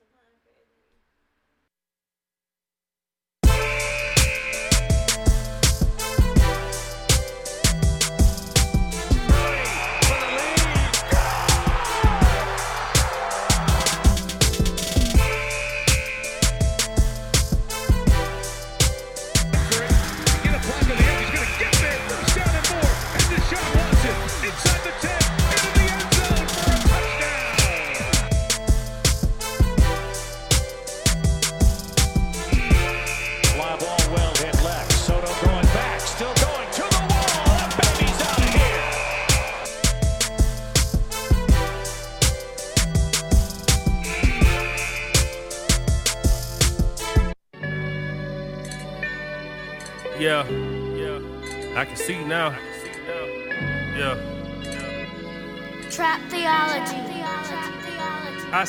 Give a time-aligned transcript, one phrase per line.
[0.00, 0.33] Yeah,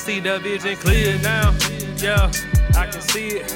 [0.06, 1.52] see the vision clear now.
[1.96, 2.30] Yeah,
[2.76, 3.52] I can see it.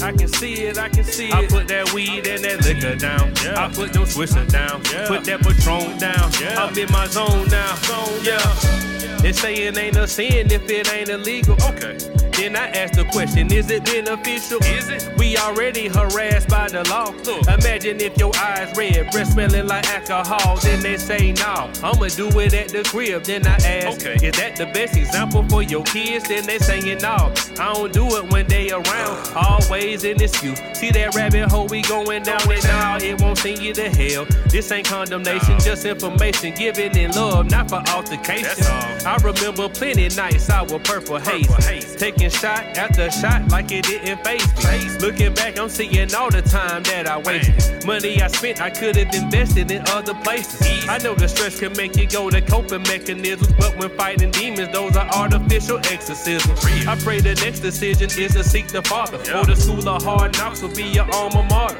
[0.00, 1.34] I can see it, I can see it.
[1.34, 3.32] I put that weed and that liquor down.
[3.42, 3.64] Yeah.
[3.64, 4.80] I put them swisher down.
[4.92, 5.08] Yeah.
[5.08, 6.30] Put that patron down.
[6.40, 6.62] Yeah.
[6.62, 7.74] I'm in my zone now.
[7.82, 9.18] Zone, yeah.
[9.22, 11.54] They say it ain't a sin if it ain't illegal.
[11.54, 11.98] Okay.
[12.32, 14.58] Then I ask the question, is it beneficial?
[14.62, 15.12] Is it?
[15.18, 17.10] We already harassed by the law.
[17.24, 17.46] Look.
[17.46, 20.56] Imagine if your eyes red, breath smelling like alcohol.
[20.56, 23.24] Then they say, no, I'ma do it at the crib.
[23.24, 24.14] Then I ask, okay.
[24.26, 26.28] is that the best example for your kids?
[26.28, 29.32] Then they saying, no, I don't do it when they around.
[29.36, 30.58] Always an excuse.
[30.74, 34.26] See that rabbit hole we going down and now it won't send you to hell.
[34.48, 38.64] This ain't condemnation, just information given in love, not for altercation.
[39.06, 41.46] I remember plenty nights I was purple haze.
[41.64, 41.96] haze.
[41.96, 44.98] Taking shot after shot like it didn't phase me.
[44.98, 47.84] Looking back, I'm seeing all the time that I wasted.
[47.86, 50.88] Money I spent, I could have invested in other places.
[50.88, 54.72] I know the stress can make you go to coping mechanisms, but when fighting demons,
[54.72, 56.64] those are artificial exorcisms.
[56.86, 59.18] I pray the next decision is to seek the Father.
[59.36, 61.78] Or the school of hard knocks will be your alma mater.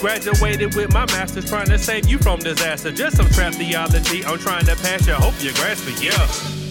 [0.00, 2.92] Graduated with my master's trying to save you from disaster.
[2.92, 5.14] Just some trap theology I'm trying to pass you.
[5.14, 6.63] Hope you grasp it, yeah.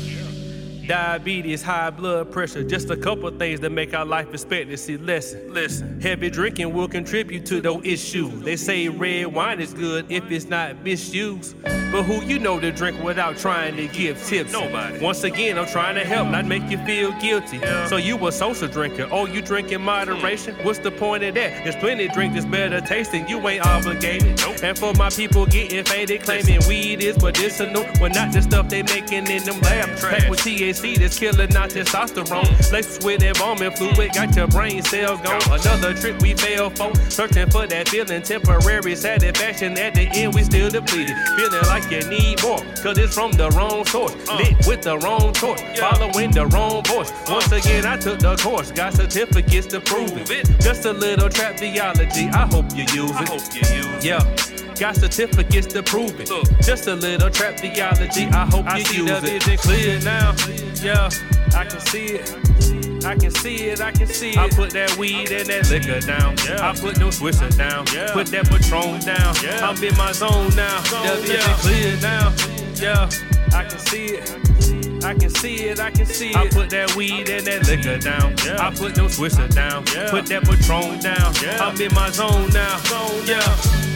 [0.88, 5.54] Diabetes, high blood pressure, just a couple things that make our life expectancy lessen.
[5.54, 8.44] Listen, heavy drinking will contribute to those issues.
[8.44, 11.56] They say red wine is good if it's not misused.
[11.64, 14.52] But who you know to drink without trying to give tips?
[14.52, 15.00] Nobody.
[15.00, 17.58] Once again, I'm trying to help, not make you feel guilty.
[17.58, 17.88] Yeah.
[17.88, 19.08] So you a social drinker?
[19.12, 20.56] Oh, you drink in moderation?
[20.64, 21.64] What's the point of that?
[21.64, 23.28] There's plenty drink that's better tasting.
[23.30, 24.40] You ain't obligated.
[24.40, 24.64] Nope.
[24.64, 28.82] And for my people getting faded, claiming weed is medicinal, well not the stuff they
[28.84, 30.02] making in them labs.
[30.02, 32.72] Packed with THC that's killing not testosterone.
[32.72, 35.42] Laced with embalming fluid, got your brain cells gone.
[35.52, 39.78] Another trick we fail for, searching for that feeling, temporary satisfaction.
[39.78, 43.50] At the end, we still depleted, feeling like you need more, cause it's from the
[43.52, 44.16] wrong source.
[44.28, 44.38] Uh.
[44.38, 47.12] Lit with the wrong torch, following the wrong voice.
[47.12, 47.40] Uh.
[47.40, 50.50] Once again, I took the course, got certificates to prove it.
[50.60, 53.16] Just a little trap theology, I hope you use it.
[53.16, 54.53] I hope you use yeah.
[54.80, 56.30] Got certificates to prove it.
[56.62, 58.26] Just a little trap theology.
[58.26, 59.44] I hope I you see use the it.
[59.44, 60.36] vision clear now.
[60.82, 61.10] Yeah,
[61.56, 63.06] I can see it.
[63.06, 64.38] I can see it, I can see it.
[64.38, 66.36] I put that weed and that liquor down.
[66.48, 66.70] Yeah.
[66.70, 67.86] I put no swisher down.
[67.94, 68.12] Yeah.
[68.14, 69.36] Put that patron down.
[69.44, 69.70] Yeah.
[69.70, 70.82] I'm in my zone now.
[70.84, 71.56] Zone yeah.
[71.60, 72.34] clear now.
[72.76, 73.10] Yeah,
[73.54, 75.04] I can see it.
[75.04, 76.36] I can see it, I can see it.
[76.36, 78.36] I put that weed and that liquor down.
[78.46, 78.66] Yeah.
[78.66, 79.86] I put no swisher down.
[79.94, 80.10] Yeah.
[80.10, 81.34] Put that patron down.
[81.44, 81.64] Yeah.
[81.64, 82.78] I'm in my zone now.
[82.80, 83.93] Zone yeah.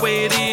[0.00, 0.49] way it is.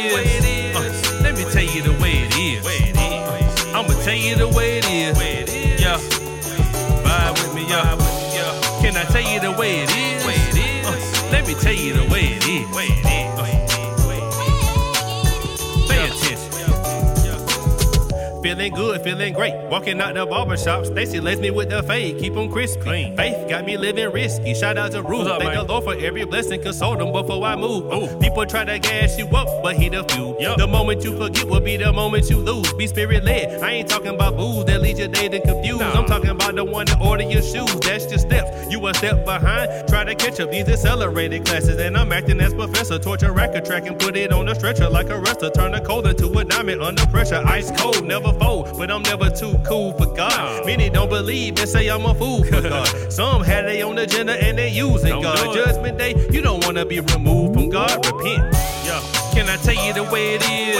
[18.58, 19.54] Feeling good, feeling great.
[19.70, 22.82] Walking out the barber shop, Stacy lays me with the fade, keep 'em crispy.
[22.82, 23.16] Clean.
[23.16, 24.54] Faith got me living risky.
[24.56, 25.28] Shout out to Ruth.
[25.28, 25.58] Thank man?
[25.58, 27.86] the Lord for every blessing, console them before I move.
[27.94, 28.08] Ooh.
[28.20, 30.36] People try to gas you up, but he the fuel.
[30.40, 30.58] Yup.
[30.58, 32.72] The moment you forget will be the moment you lose.
[32.74, 33.62] Be spirit led.
[33.62, 35.82] I ain't talking about booze that leads your day to confused.
[35.82, 37.80] I'm talking about the one that order your shoes.
[37.82, 38.72] That's your steps.
[38.72, 39.88] You a step behind.
[39.88, 41.78] Try to catch up these accelerated classes.
[41.80, 42.98] And I'm acting as professor.
[42.98, 45.52] Torture record track and put it on a stretcher like a wrestler.
[45.52, 47.44] Turn a cold into a diamond under pressure.
[47.46, 48.78] Ice cold, never fold.
[48.78, 50.66] But I'm never too cool for God.
[50.66, 52.88] Many don't believe and say I'm a fool for God.
[53.12, 55.54] Some had they own agenda and they using Don't God.
[55.54, 57.96] Judgment day, you don't wanna be removed from God.
[58.06, 58.44] Repent.
[58.88, 59.02] Yeah.
[59.36, 60.78] Can I tell you the way it is?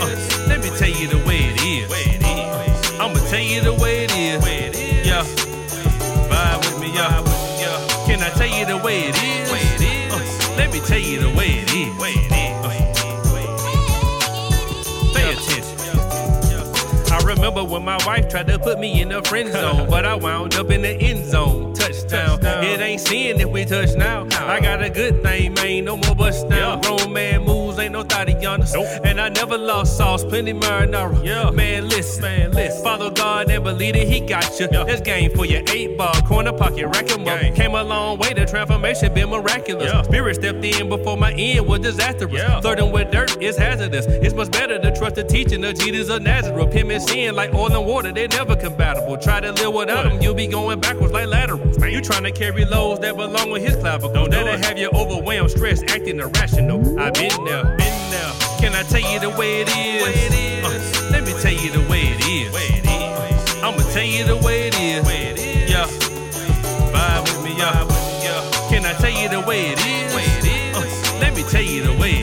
[0.00, 1.90] Uh, let me tell you the way it is.
[2.24, 5.06] Uh, I'ma tell you the way it is.
[5.06, 5.24] Yeah.
[6.30, 7.26] Vibe with me, yeah.
[8.06, 9.50] Can I tell you the way it is?
[9.50, 12.19] Uh, let me tell you the way it is.
[17.50, 20.54] Remember when my wife tried to put me in the friend zone, but I wound
[20.54, 21.74] up in the end zone.
[21.74, 22.38] Touchdown.
[22.38, 22.62] Touchdown.
[22.64, 24.28] It ain't sin if we touch now.
[24.46, 25.86] I got a good thing, man.
[25.86, 26.80] No more bust down.
[26.80, 26.96] Yeah.
[26.96, 27.59] Grown man moves,
[28.00, 28.74] no Thaddeus.
[28.74, 28.86] Nope.
[29.04, 31.24] And I never lost sauce, plenty marinara.
[31.24, 31.50] Yeah.
[31.50, 32.82] Man, listen, man, listen.
[32.82, 34.68] Father God and believe it, he got you.
[34.70, 34.84] Yeah.
[34.84, 37.40] That's game for your eight ball, corner pocket, rack 'em up.
[37.54, 39.84] Came a long way, the transformation been miraculous.
[39.92, 40.02] Yeah.
[40.02, 42.32] Spirit stepped in before my end was disastrous.
[42.32, 42.60] Yeah.
[42.60, 44.06] Flirting with dirt is hazardous.
[44.06, 46.72] It's much better to trust the teaching of Jesus of Nazareth.
[46.72, 49.16] Him and sin like oil and water, they never compatible.
[49.18, 51.78] Try to live without him, you'll be going backwards like laterals.
[51.78, 51.90] Man.
[51.92, 54.12] You trying to carry loads that belong with his clavicle.
[54.12, 54.64] Don't do That'll it.
[54.64, 56.80] have you overwhelmed, stressed, acting irrational.
[57.00, 57.89] I've been there, been
[58.60, 60.02] Can I tell you the way it is?
[60.64, 62.54] Uh, let me tell you the way it is.
[63.62, 65.70] I'ma tell you the way it is.
[65.70, 65.86] Yeah.
[66.92, 67.86] Vibe with me, yeah.
[68.68, 70.14] Can I tell you the way it is?
[70.76, 72.19] Uh, let me tell you the way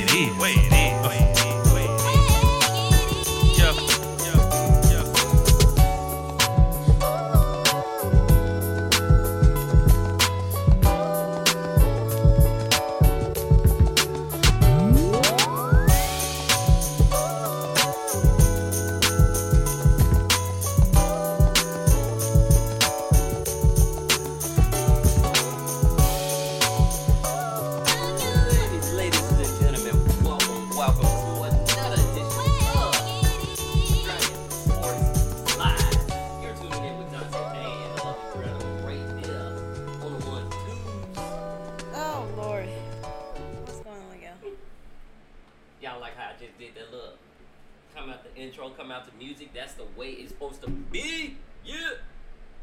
[49.78, 49.96] the music.
[49.96, 51.38] That's the way it's supposed to be.
[51.66, 51.92] Yeah.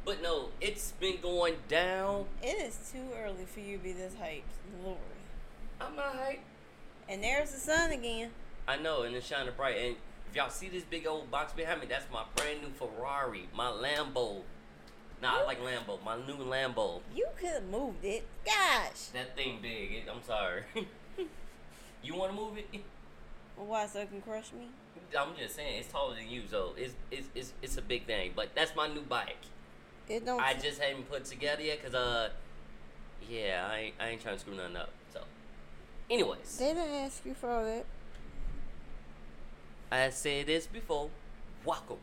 [0.05, 2.27] But no, it's been going down.
[2.43, 4.43] It is too early for you to be this hyped,
[4.85, 4.99] Lord.
[5.81, 6.41] I'm not hyped.
[7.09, 8.31] And there's the sun again.
[8.69, 9.77] I know, and it's shining bright.
[9.79, 9.97] And
[10.29, 13.67] if y'all see this big old box behind me, that's my brand new Ferrari, my
[13.67, 14.43] Lambo.
[15.23, 17.01] Nah, I like Lambo, my new Lambo.
[17.15, 18.27] You could have moved it.
[18.45, 19.07] Gosh.
[19.15, 19.93] That thing big.
[19.93, 20.63] It, I'm sorry.
[22.03, 22.81] you want to move it?
[23.57, 24.69] Why so it can crush me?
[25.19, 28.33] I'm just saying, it's taller than you, so it's it's it's, it's a big thing.
[28.35, 29.37] But that's my new bike.
[30.09, 30.41] It don't.
[30.41, 32.31] I just haven't put together yet, cause uh,
[33.29, 34.91] yeah, I ain't, I ain't trying to screw nothing up.
[35.13, 35.21] So,
[36.11, 37.87] anyways, They didn't ask you for all that.
[39.91, 41.11] I said this before.
[41.65, 41.99] Welcome,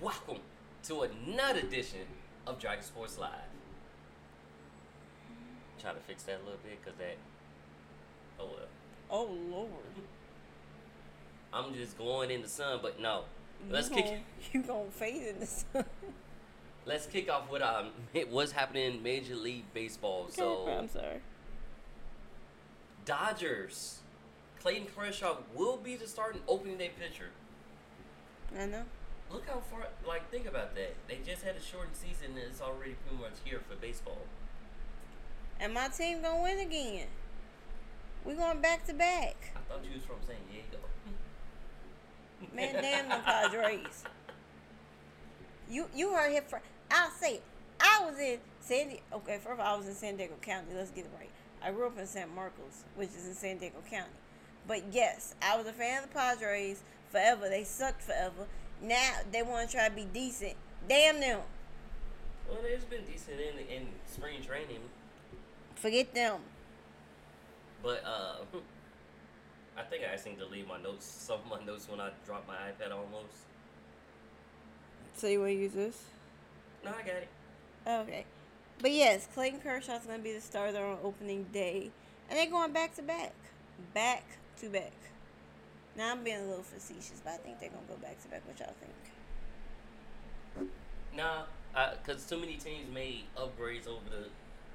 [0.00, 0.38] welcome
[0.84, 2.00] to another edition
[2.46, 3.30] of Dragon Sports Live.
[5.80, 7.16] Trying to fix that a little bit, cause that.
[8.40, 8.68] Oh well.
[9.10, 9.68] Oh Lord.
[11.54, 13.22] I'm just glowing in the sun, but no.
[13.70, 14.04] Let's you kick.
[14.06, 14.20] Gonna,
[14.52, 15.84] you gonna fade in the sun.
[16.86, 17.90] Let's kick off with um
[18.30, 20.26] what's happening in Major League Baseball.
[20.28, 21.20] So I'm sorry.
[23.04, 24.00] Dodgers,
[24.60, 27.30] Clayton Kershaw will be the starting opening day pitcher.
[28.58, 28.82] I know.
[29.30, 29.88] Look how far.
[30.06, 30.94] Like think about that.
[31.08, 34.18] They just had a shortened season, and it's already pretty much here for baseball.
[35.60, 37.06] And my team gonna win again.
[38.24, 39.52] We going back to back.
[39.54, 40.78] I thought you was from San Diego.
[42.54, 44.04] Man, damn the Padres.
[45.68, 46.60] You you heard him from.
[46.90, 47.42] I'll say it.
[47.80, 49.02] I was in San Diego.
[49.14, 50.68] Okay, first of all, I was in San Diego County.
[50.74, 51.30] Let's get it right.
[51.62, 54.10] I grew up in San Marcos, which is in San Diego County.
[54.66, 57.48] But yes, I was a fan of the Padres forever.
[57.48, 58.46] They sucked forever.
[58.82, 60.54] Now they want to try to be decent.
[60.88, 61.40] Damn them.
[62.48, 64.80] Well, they've been decent in in spring training,
[65.76, 66.40] Forget them.
[67.82, 68.36] but uh,
[69.76, 71.06] I think I actually delete my notes.
[71.26, 73.34] Some of my notes when I dropped my iPad almost.
[75.16, 76.02] So you want to use this?
[76.84, 77.28] No, I got it.
[77.86, 78.24] Okay.
[78.80, 81.90] But yes, Clayton Kershaw's going to be the starter on opening day.
[82.28, 83.32] And they're going back to back.
[83.92, 84.24] Back
[84.60, 84.92] to back.
[85.96, 88.42] Now I'm being a little facetious, but I think they're gonna go back to back.
[88.46, 88.74] What y'all
[90.56, 90.70] think?
[91.16, 91.44] Nah,
[92.02, 94.28] because too many teams made upgrades over the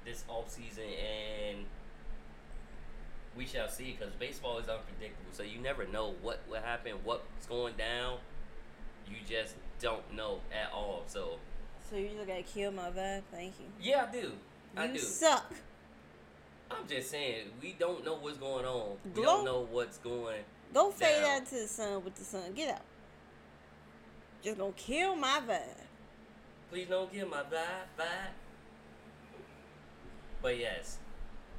[0.04, 1.66] this off season, and
[3.36, 3.96] we shall see.
[3.98, 8.18] Because baseball is unpredictable, so you never know what will happen, what's going down.
[9.08, 11.02] You just don't know at all.
[11.06, 11.38] So
[11.88, 13.22] So you just gotta kill my vibe.
[13.32, 13.66] Thank you.
[13.80, 14.32] yeah, I do.
[14.76, 14.98] I you do.
[14.98, 15.52] suck.
[16.70, 18.96] I'm just saying we don't know what's going on.
[19.14, 20.42] We don't know what's going.
[20.72, 21.42] Go fade Down.
[21.42, 22.52] out to the sun with the sun.
[22.54, 22.82] Get out.
[24.42, 25.60] Just gonna kill my vibe.
[26.70, 28.30] Please don't get my vibe, vibe.
[30.40, 30.98] But yes,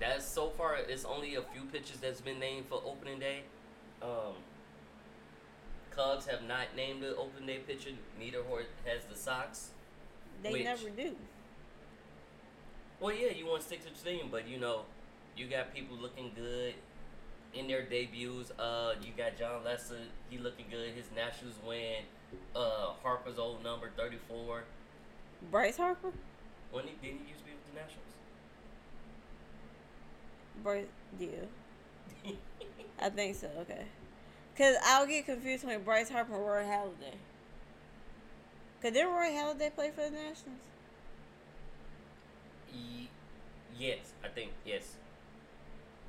[0.01, 0.75] that's so far.
[0.75, 3.43] It's only a few pitchers that's been named for opening day.
[4.01, 4.33] Um,
[5.91, 7.91] Cubs have not named the opening day pitcher.
[8.19, 8.39] Neither
[8.85, 9.69] has the Sox.
[10.43, 11.15] They Which- never do.
[12.99, 14.81] Well, yeah, you want to stick to the theme, but you know,
[15.35, 16.75] you got people looking good
[17.53, 18.51] in their debuts.
[18.59, 19.97] Uh, you got Jon Lester,
[20.29, 20.93] he looking good.
[20.93, 22.03] His Nationals win.
[22.55, 24.63] Uh, Harper's old number thirty four.
[25.49, 26.11] Bryce Harper.
[26.71, 28.10] When he didn't he used to be with the Nationals?
[30.63, 30.85] Bryce.
[31.19, 31.29] Yeah.
[33.01, 33.49] I think so.
[33.61, 33.85] Okay.
[34.57, 37.15] Cause I'll get confused between Bryce Harper and Roy Halladay.
[38.81, 40.59] Cause did Roy Halladay play for the Nationals?
[42.73, 43.09] Ye-
[43.77, 44.95] yes, I think yes.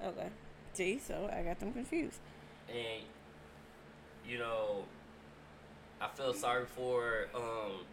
[0.05, 0.29] Okay.
[0.75, 2.21] See, so I got them confused.
[2.69, 3.05] And
[4.27, 4.85] you know,
[6.01, 7.85] I feel sorry for um,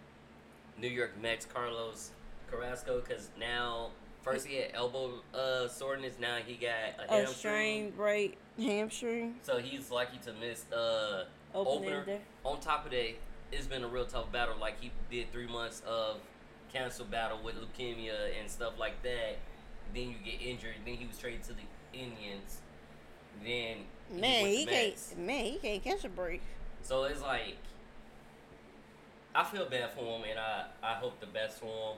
[0.80, 2.12] New York Mets Carlos
[2.50, 3.90] Carrasco because now
[4.22, 7.36] first he had elbow uh, soreness, now he got a A hamstring.
[7.36, 9.36] strained right hamstring.
[9.44, 12.20] So he's likely to miss uh, Opening opener.
[12.44, 13.14] On top of that,
[13.52, 14.56] it's been a real tough battle.
[14.60, 16.18] Like he did three months of
[16.72, 19.38] cancer battle with leukemia and stuff like that.
[19.94, 20.76] Then you get injured.
[20.86, 22.60] Then he was traded to the Indians.
[23.44, 23.78] Then
[24.12, 24.88] Man, went he to can't.
[24.90, 25.16] Mets.
[25.18, 26.42] Man, he can't catch a break.
[26.84, 27.58] So it's like
[29.34, 31.98] I feel bad for him, and I I hope the best for him.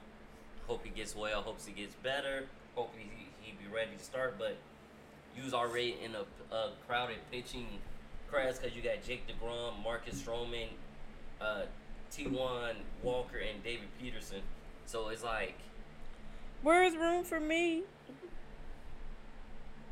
[0.71, 1.41] Hope he gets well.
[1.41, 2.45] Hopes he gets better.
[2.75, 3.05] Hope he
[3.41, 4.35] he be ready to start.
[4.39, 4.55] But
[5.35, 7.67] you was already in a, a crowded pitching
[8.31, 10.67] class because you got Jake Degrom, Marcus Stroman,
[11.41, 11.63] uh,
[12.09, 14.39] Taijuan Walker, and David Peterson.
[14.85, 15.55] So it's like
[16.61, 17.83] Where's room for me?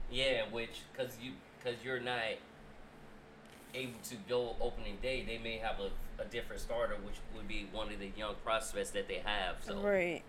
[0.09, 2.21] yeah, which because you because you're not
[3.73, 7.67] able to go opening day, they may have a, a different starter, which would be
[7.73, 9.57] one of the young prospects that they have.
[9.59, 10.23] So Right.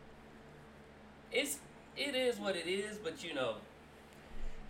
[1.32, 1.58] It's
[1.96, 3.56] it is what it is, but you know,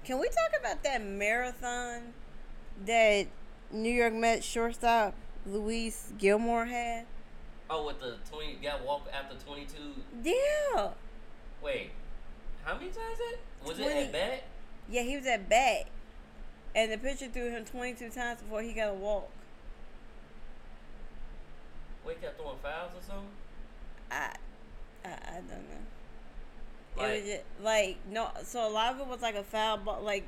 [0.04, 2.12] Can we talk about that marathon
[2.86, 3.26] that
[3.70, 5.14] New York Mets shortstop
[5.46, 7.06] Luis Guillorme had?
[7.68, 9.94] oh, with the twenty got walk after twenty two.
[10.22, 10.90] Yeah.
[11.62, 11.90] Wait,
[12.64, 13.36] how many times that
[13.66, 13.98] was it 20.
[14.00, 14.44] at bat?
[14.90, 15.86] Yeah, he was at bat.
[16.74, 19.28] And the pitcher threw him 22 times before he got a walk.
[22.06, 23.26] Wait, kept throwing fouls or something.
[24.10, 24.34] I,
[25.04, 25.84] I, I don't know.
[26.98, 28.28] It was just, like no.
[28.44, 30.24] So a lot of it was like a foul ball, like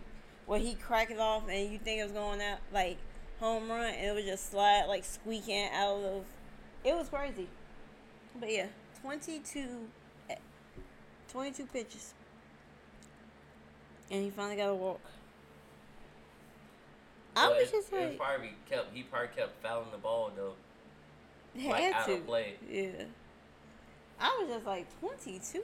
[0.47, 2.99] where he cracked it off and you think it was going out like
[3.41, 6.25] home run, and it was just slide like squeaking out of.
[6.85, 7.49] It was crazy.
[8.39, 8.67] But yeah,
[9.03, 9.89] 22,
[10.31, 10.37] eh,
[11.31, 12.15] 22 pitches,
[14.11, 15.01] and he finally got a walk.
[17.37, 20.31] I but was it- just it like, probably kept he probably kept fouling the ball
[20.37, 20.55] though.
[21.61, 22.23] had like, out to.
[22.71, 22.91] Yeah.
[24.21, 25.63] I was just like 22.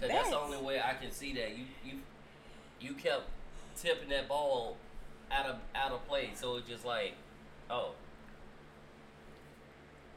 [0.00, 1.98] Cause that's the only way I can see that you you
[2.80, 3.24] you kept
[3.76, 4.76] tipping that ball
[5.30, 7.14] out of out of play, so it's just like,
[7.68, 7.92] oh.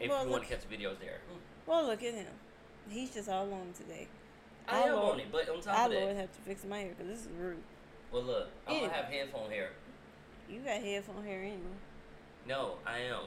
[0.00, 1.20] if Well, you want to catch the videos there.
[1.30, 1.38] Hmm.
[1.66, 2.26] Well, look at him.
[2.90, 4.08] He's just all on today.
[4.68, 6.64] I Our am Lord- on it, but on top I of that, have to fix
[6.64, 7.62] my hair because this is rude.
[8.14, 8.80] Well, look, I'm Ew.
[8.82, 9.70] gonna have headphone hair.
[10.48, 11.58] You got headphone hair anyway.
[12.46, 13.24] No, I am.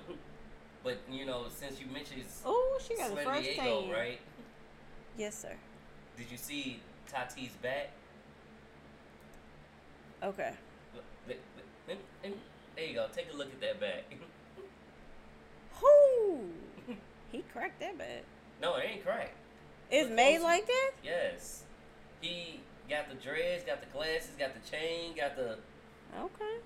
[0.84, 3.92] But you know, since you mentioned Oh, she got a Slim fresh Diego, tan.
[3.92, 4.20] right?
[5.18, 5.54] Yes, sir.
[6.16, 6.80] Did you see
[7.12, 7.90] Tati's back?
[10.24, 10.54] Okay.
[10.96, 12.34] Look, look, look, and- and
[12.76, 13.08] There you go.
[13.14, 14.04] Take a look at that back.
[15.82, 16.50] Whoo!
[17.32, 18.24] he cracked that bad.
[18.62, 19.36] no, it ain't cracked.
[19.90, 20.92] It's The made like that.
[21.04, 21.64] Yes.
[22.22, 25.58] He got the dreads, got the glasses, got the chain, got the
[26.20, 26.58] Okay.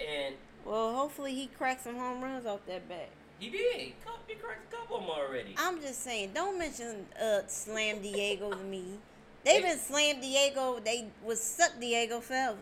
[0.00, 3.08] and Well, hopefully he cracks some home runs off that bat.
[3.38, 3.76] he did.
[3.80, 3.94] He
[4.36, 5.54] cracked a couple of them already.
[5.58, 8.84] I'm just saying, don't mention uh Slam Diego to me.
[9.44, 10.80] They've been Slam Diego.
[10.82, 12.56] They was suck Diego forever.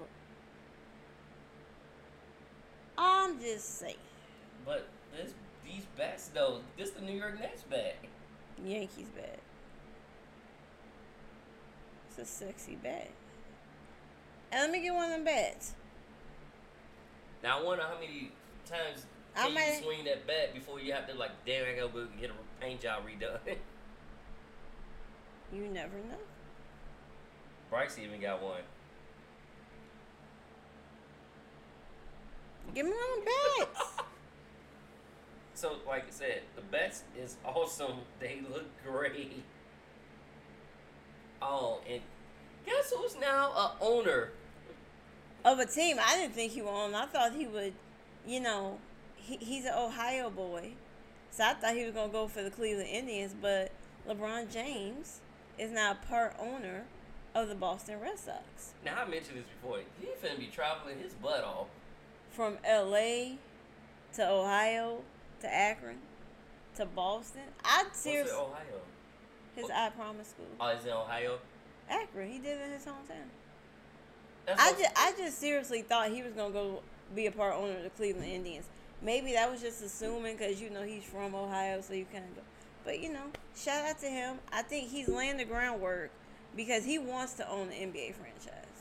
[2.99, 3.97] I'm just saying,
[4.65, 5.33] But this
[5.65, 7.97] these bats though, this the New York Nets bat.
[8.65, 9.39] Yankees bat.
[12.23, 13.11] A sexy bat.
[14.53, 15.73] And let me get one of them bats.
[17.43, 18.31] Now I wonder how many
[18.65, 21.73] times I can might- you swing that bat before you have to like damn I
[21.75, 23.57] gotta go get a paint job redone.
[25.53, 26.17] You never know.
[27.69, 28.63] Bryce even got one.
[32.75, 33.35] Give me one of them
[33.75, 33.93] bats.
[35.55, 37.99] So like I said, the bats is awesome.
[38.19, 39.45] They look great.
[41.43, 42.01] Oh, and
[42.65, 44.31] guess who's now a owner?
[45.45, 45.99] of a team.
[46.01, 46.95] I didn't think he would own.
[46.95, 47.75] I thought he would,
[48.27, 48.79] you know,
[49.17, 50.73] he, he's an Ohio boy,
[51.31, 53.35] so I thought he was gonna go for the Cleveland Indians.
[53.41, 53.73] But
[54.09, 55.21] LeBron James
[55.59, 56.85] is now a part owner
[57.35, 58.73] of the Boston Red Sox.
[58.85, 59.81] Now I mentioned this before.
[60.01, 61.67] He finna be traveling his butt off.
[62.31, 63.37] From L.A.
[64.15, 65.01] to Ohio
[65.41, 65.99] to Akron
[66.77, 67.43] to Boston.
[67.63, 68.81] I seriously Ohio?
[69.55, 70.47] His I Promise school.
[70.61, 71.39] Oh, it's in Ohio.
[71.89, 72.31] Akron.
[72.31, 73.29] He did it in his hometown.
[74.47, 76.83] That's I just, I just seriously thought he was gonna go
[77.15, 78.67] be a part owner of the Cleveland Indians.
[79.01, 82.37] Maybe that was just assuming because you know he's from Ohio, so you kind of
[82.37, 82.43] go.
[82.85, 84.39] But you know, shout out to him.
[84.53, 86.11] I think he's laying the groundwork
[86.57, 88.72] because he wants to own the NBA franchise.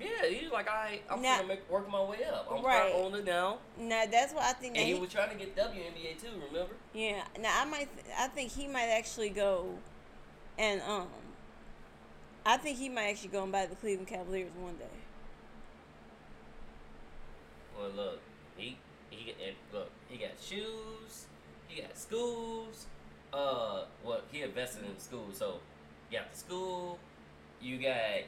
[0.00, 2.46] Yeah, he's like, I, I'm Now- gonna make work my way up.
[2.50, 2.90] I'm Right.
[2.92, 5.54] part owner now, Now that's what I think and he he, was trying to get
[5.54, 6.40] WNBA too.
[6.50, 6.74] Remember?
[6.94, 7.22] yeah.
[7.38, 9.78] Now I might, th- I think he might actually go,
[10.58, 11.08] and um,
[12.46, 14.84] I think he might actually go and buy the Cleveland Cavaliers one day.
[17.78, 18.20] Well, look,
[18.56, 18.76] he
[19.10, 19.34] he
[19.72, 21.26] look, he got shoes,
[21.68, 22.86] he got schools.
[23.32, 25.60] Uh, well, he invested in school, so
[26.10, 26.98] you got the school.
[27.60, 28.24] You got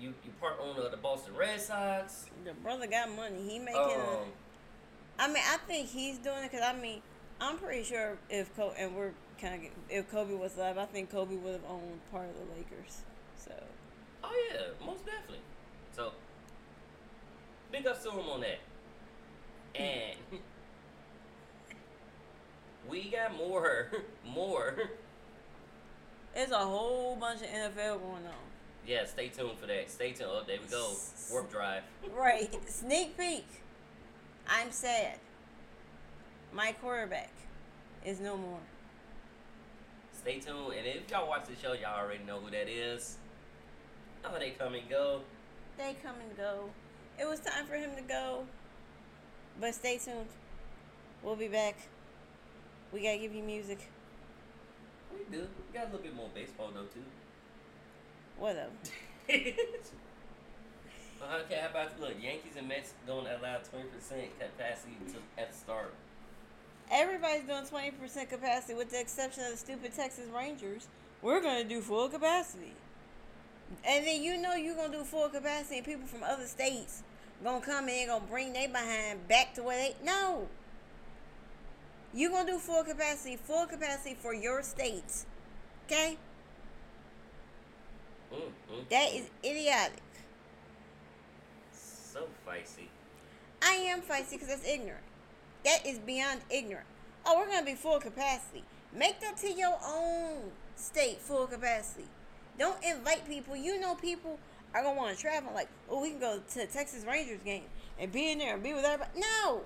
[0.00, 2.26] you you part owner of the Boston Red Sox.
[2.44, 3.36] The brother got money.
[3.48, 3.80] He making.
[3.80, 7.02] Um, a, I mean, I think he's doing it because I mean,
[7.40, 11.10] I'm pretty sure if Kobe and we're kind of if Kobe was alive, I think
[11.10, 13.02] Kobe would have owned part of the Lakers.
[13.36, 13.52] So
[14.24, 15.40] oh yeah, most definitely.
[15.92, 16.12] So
[17.70, 18.60] big ups to him on that.
[19.74, 20.16] And
[22.88, 23.90] we got more,
[24.34, 24.74] more.
[26.34, 28.49] there's a whole bunch of NFL going on.
[28.90, 29.88] Yeah, stay tuned for that.
[29.88, 30.30] Stay tuned.
[30.32, 30.94] Oh, there we go.
[31.30, 31.84] Warp drive.
[32.12, 33.46] Right, sneak peek.
[34.48, 35.20] I'm sad.
[36.52, 37.30] My quarterback
[38.04, 38.58] is no more.
[40.12, 40.74] Stay tuned.
[40.76, 43.18] And if y'all watch the show, y'all already know who that is.
[44.24, 45.20] Oh, they come and go.
[45.78, 46.70] They come and go.
[47.16, 48.44] It was time for him to go.
[49.60, 50.26] But stay tuned.
[51.22, 51.76] We'll be back.
[52.92, 53.88] We gotta give you music.
[55.12, 55.42] We do.
[55.42, 57.04] We got a little bit more baseball though too.
[58.40, 58.72] Whatever.
[61.22, 62.14] Uh, okay, how about look?
[62.18, 65.92] Yankees and Mets don't allow twenty percent capacity to, at the start.
[66.90, 70.88] Everybody's doing 20% capacity with the exception of the stupid Texas Rangers.
[71.22, 72.72] We're going to do full capacity.
[73.86, 77.04] And then you know you're going to do full capacity and people from other states
[77.42, 79.96] going to come in going to bring they behind back to where they...
[80.04, 80.48] No.
[82.12, 85.26] You're going to do full capacity, full capacity for your states.
[85.86, 86.18] Okay?
[88.32, 88.36] Mm,
[88.72, 90.02] mm, That is idiotic.
[91.72, 92.86] so feisty.
[93.62, 95.04] I am feisty because that's ignorant.
[95.64, 96.86] That is beyond ignorant.
[97.26, 98.64] Oh, we're gonna be full capacity.
[98.92, 102.06] Make that to your own state full capacity.
[102.58, 103.54] Don't invite people.
[103.56, 104.38] You know people
[104.74, 105.52] are gonna want to travel.
[105.54, 107.64] Like, oh, we can go to the Texas Rangers game
[107.98, 109.20] and be in there and be with everybody.
[109.20, 109.60] No,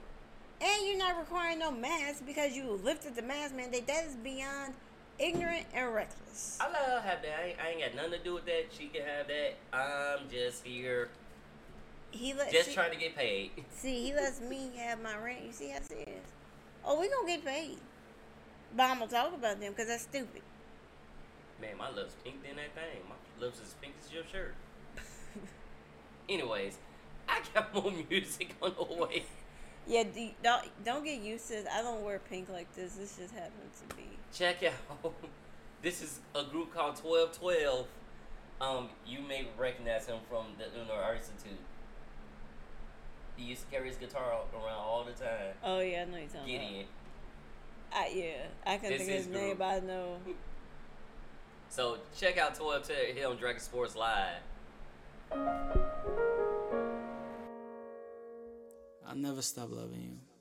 [0.61, 3.87] and you're not requiring no mask because you lifted the mask mandate.
[3.87, 4.75] That is beyond
[5.19, 6.59] ignorant and reckless.
[6.61, 7.41] I let her have that.
[7.41, 8.67] I ain't, I ain't got nothing to do with that.
[8.77, 9.55] She can have that.
[9.73, 11.09] I'm just here,
[12.11, 13.51] He let just trying to get paid.
[13.71, 14.07] see.
[14.07, 15.41] He lets me have my rent.
[15.45, 16.09] You see how is?
[16.85, 17.79] Oh, we gonna get paid.
[18.77, 20.43] But I'm gonna talk about them because that's stupid.
[21.61, 23.03] Man, my lips pink in that thing.
[23.09, 24.55] My lips as pink as your shirt.
[26.29, 26.79] Anyways,
[27.29, 29.25] I got more music on the way.
[29.87, 31.67] Yeah, do, don't don't get used to this.
[31.73, 32.95] I don't wear pink like this.
[32.95, 34.14] This just happens to be.
[34.35, 35.13] Check out.
[35.83, 37.87] This is a group called Twelve Twelve.
[38.59, 41.59] Um, you may recognize him from the Lunar Art Institute.
[43.37, 44.23] He used to carry his guitar
[44.55, 45.53] around all the time.
[45.63, 46.87] Oh yeah, I know you're talking Gideon.
[47.91, 48.01] about.
[48.01, 50.17] I, yeah, I can't This think of is his name, but I know.
[51.69, 54.37] So check out 12 Taylor here on Dragon Sports Live.
[59.07, 60.34] I'll never stop loving you.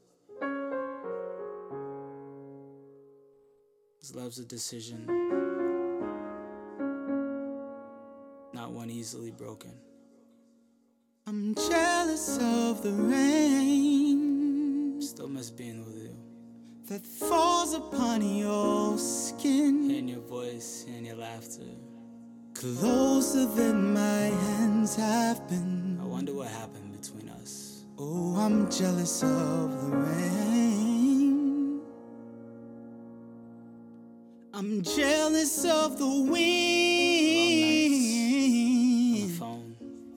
[4.12, 5.06] Love's a decision,
[8.54, 9.72] not one easily broken.
[11.26, 15.02] I'm jealous of the rain.
[15.02, 16.18] Still miss being with you.
[16.88, 19.90] That falls upon your skin.
[19.90, 21.64] And your voice, and your laughter.
[22.54, 25.98] Closer than my hands have been.
[26.02, 27.86] I wonder what happened between us.
[27.98, 30.53] Oh, I'm jealous of the rain.
[34.64, 36.40] I'm jealous of the wind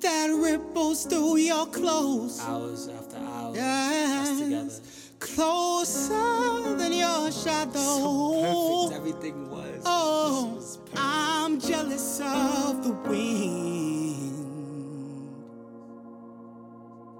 [0.00, 2.40] that ripples through your clothes.
[2.42, 4.70] hours after hours, us together.
[5.18, 8.86] closer than your shadow.
[8.86, 9.82] Perfect, everything was.
[9.84, 10.78] Oh, was.
[10.96, 14.36] I'm jealous of the wind.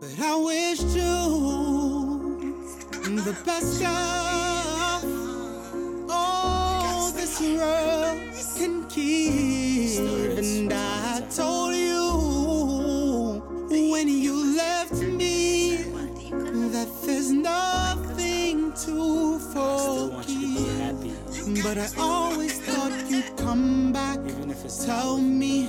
[0.01, 1.67] But I wish you
[3.25, 4.16] the best of
[7.39, 10.39] this world can.
[10.39, 13.43] And I told you
[13.91, 15.77] when you left me
[16.73, 20.97] that there's nothing to forgive.
[21.63, 24.19] But I always thought you'd come back.
[24.27, 25.69] even if it's Tell me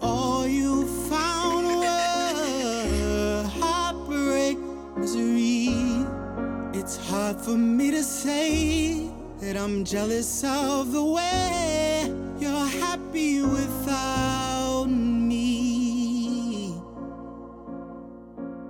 [0.00, 4.58] all you found were heartbreak,
[4.96, 6.06] misery.
[6.74, 14.86] It's hard for me to say that I'm jealous of the way you're happy without
[14.86, 16.74] me.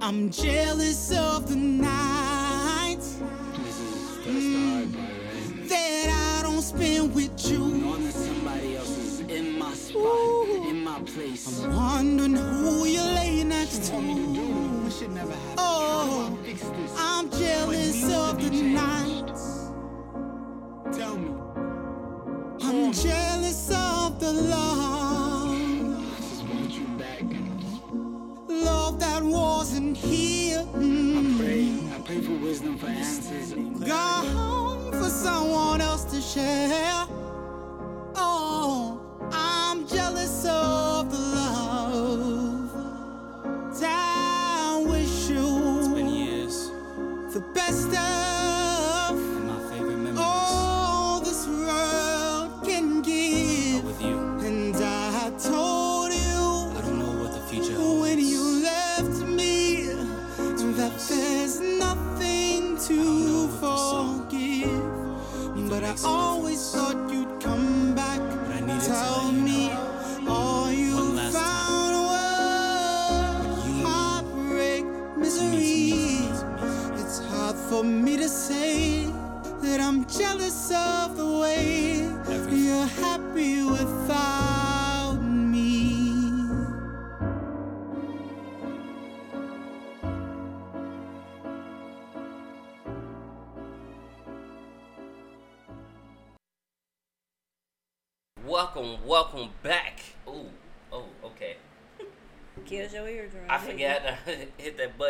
[0.00, 3.16] I'm jealous of the nights
[3.59, 5.68] This is that's the hard part, right?
[5.68, 7.59] that I don't spend with you.
[7.59, 11.62] Knowing that somebody else is in my spot, in my place.
[11.64, 13.90] I'm wondering who you lay next to.
[13.92, 15.54] Told me to do this shit never happened.
[15.59, 16.94] Oh, How do I fix this?
[16.96, 17.78] I'm jealous
[24.33, 24.67] love.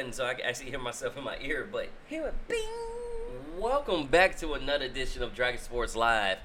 [0.09, 1.69] Button so I can actually hear myself in my ear.
[1.71, 2.59] But Hear it, bing.
[3.59, 6.39] welcome back to another edition of Dragon Sports Live.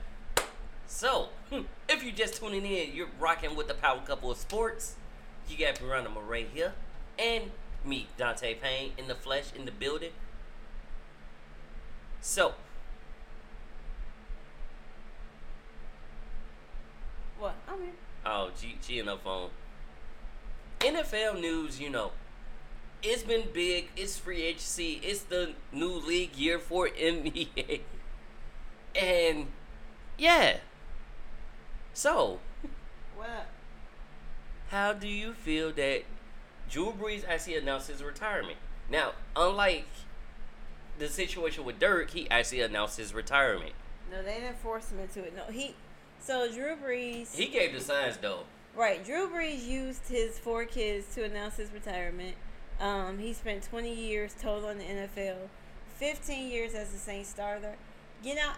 [0.88, 4.96] So, hmm, if you're just tuning in, you're rocking with the power couple of sports.
[5.48, 6.74] You got Miranda Murray here,
[7.18, 7.52] and
[7.84, 10.12] me, Dante Payne, in the flesh, in the building.
[12.22, 12.54] So,
[17.40, 17.56] What?
[17.68, 17.92] I'm here.
[18.26, 19.50] Oh, G, G in her phone.
[20.80, 22.12] NFL news, you know,
[23.04, 23.90] it's been big.
[23.96, 25.00] It's free agency.
[25.04, 27.82] It's the new league year for NBA.
[28.96, 29.48] And
[30.18, 30.58] yeah.
[31.94, 32.40] So,
[33.16, 33.48] What?
[34.70, 36.04] how do you feel that
[36.70, 38.58] Drew Brees actually announced his retirement?
[38.90, 39.86] Now, unlike
[40.98, 43.74] the situation with Dirk, he actually announced his retirement.
[44.12, 45.36] No, they didn't force him into it.
[45.36, 45.76] No, he.
[46.20, 47.34] So Drew Brees.
[47.36, 48.44] He gave the signs though.
[48.76, 52.36] Right, Drew Brees used his four kids to announce his retirement.
[52.80, 55.38] Um, he spent 20 years total in the NFL,
[55.98, 57.76] 15 years as a Saints starter.
[58.24, 58.52] You know,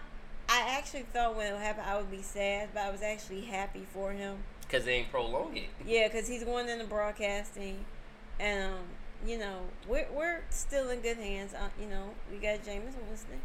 [0.48, 3.86] I actually thought when it happened I would be sad, but I was actually happy
[3.92, 4.38] for him.
[4.62, 5.68] Because they ain't prolonged it.
[5.86, 7.84] Yeah, because he's going into broadcasting,
[8.40, 8.84] and um,
[9.26, 11.54] you know we're we're still in good hands.
[11.54, 13.40] Uh, you know we got Jameis Winston,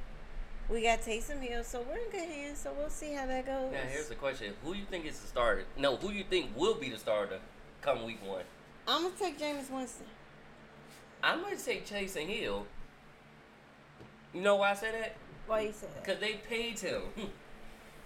[0.69, 2.59] We got Taysom Hill, so we're in good hands.
[2.59, 3.71] So we'll see how that goes.
[3.71, 5.65] Now here's the question: Who you think is the starter?
[5.77, 7.39] No, who you think will be the starter
[7.81, 8.43] come week one?
[8.87, 10.07] I'm gonna take Jameis Winston.
[11.23, 12.65] I'm gonna say Taysom Hill.
[14.33, 15.15] You know why I say that?
[15.47, 16.03] Why you say that?
[16.03, 17.01] Because they paid him.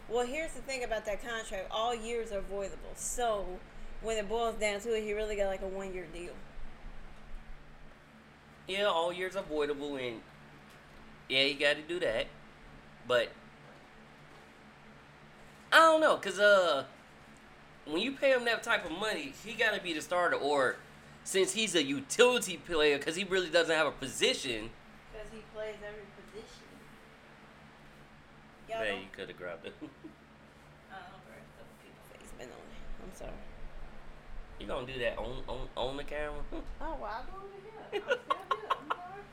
[0.08, 2.94] Well, here's the thing about that contract: all years are voidable.
[2.96, 3.46] So
[4.02, 6.34] when it boils down to it, he really got like a one-year deal.
[8.68, 10.22] yeah, all years avoidable, and
[11.30, 12.28] yeah, you got to do that.
[13.08, 13.30] But
[15.72, 16.86] I don't know, cause uh,
[17.86, 20.78] when you pay him that type of money, he got to be the starter, or
[21.26, 24.70] since he's a utility player, cause he really doesn't have a position.
[25.12, 26.70] Because he plays every position.
[28.70, 29.74] Y'all Man, you could have grabbed it.
[29.82, 32.86] I don't know, double people's face been on it.
[33.04, 33.32] I'm sorry.
[34.60, 36.40] you gonna do that on on on the camera?
[36.80, 37.74] Oh, well, I'll go over here.
[37.82, 38.70] I'm still good.
[38.70, 39.26] I'm sorry.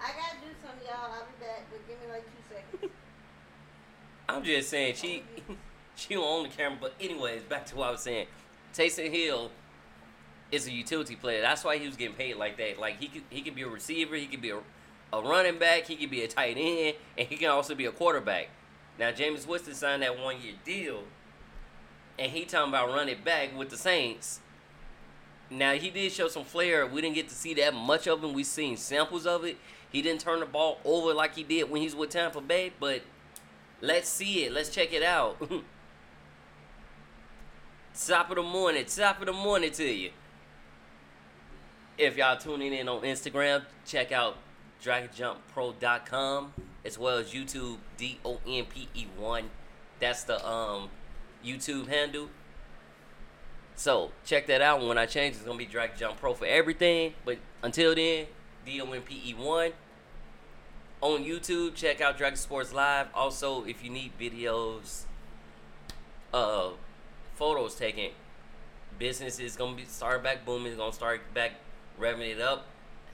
[0.00, 1.08] I gotta do something, y'all.
[1.10, 2.92] I'll be back, but give me like two seconds.
[4.28, 5.22] I'm just saying she
[5.96, 6.78] she on the camera.
[6.82, 8.26] But anyways, back to what I was saying.
[8.74, 9.50] Taysom Hill
[10.50, 11.40] is a utility player.
[11.40, 12.78] That's why he was getting paid like that.
[12.78, 14.58] Like he could he could be a receiver, he could be a,
[15.12, 17.92] a running back, he could be a tight end, and he can also be a
[17.92, 18.48] quarterback.
[18.98, 21.04] Now Jameis Winston signed that one year deal,
[22.18, 24.40] and he talking about running back with the Saints.
[25.50, 26.86] Now he did show some flair.
[26.86, 28.32] We didn't get to see that much of him.
[28.32, 29.58] We seen samples of it.
[29.90, 32.72] He didn't turn the ball over like he did when he was with Tampa Bay,
[32.80, 33.02] but
[33.80, 34.52] let's see it.
[34.52, 35.38] Let's check it out.
[38.06, 40.10] top of the morning, top of the morning to you.
[41.96, 44.36] If y'all tuning in on Instagram, check out
[44.82, 46.52] dragonjumppro.com
[46.84, 49.50] as well as YouTube D O N P E 1.
[50.00, 50.90] That's the um
[51.44, 52.30] YouTube handle.
[53.76, 54.84] So check that out.
[54.84, 57.14] When I change, it's gonna be Dragon Jump Pro for everything.
[57.24, 58.26] But until then,
[58.66, 59.72] D O N P E 1
[61.00, 61.76] on YouTube.
[61.76, 63.06] Check out Dragon Sports Live.
[63.14, 65.02] Also, if you need videos,
[66.32, 66.70] uh,
[67.36, 68.10] photos taken,
[68.98, 70.72] business is gonna be start back booming.
[70.72, 71.52] It's gonna start back
[71.98, 72.66] revving it up.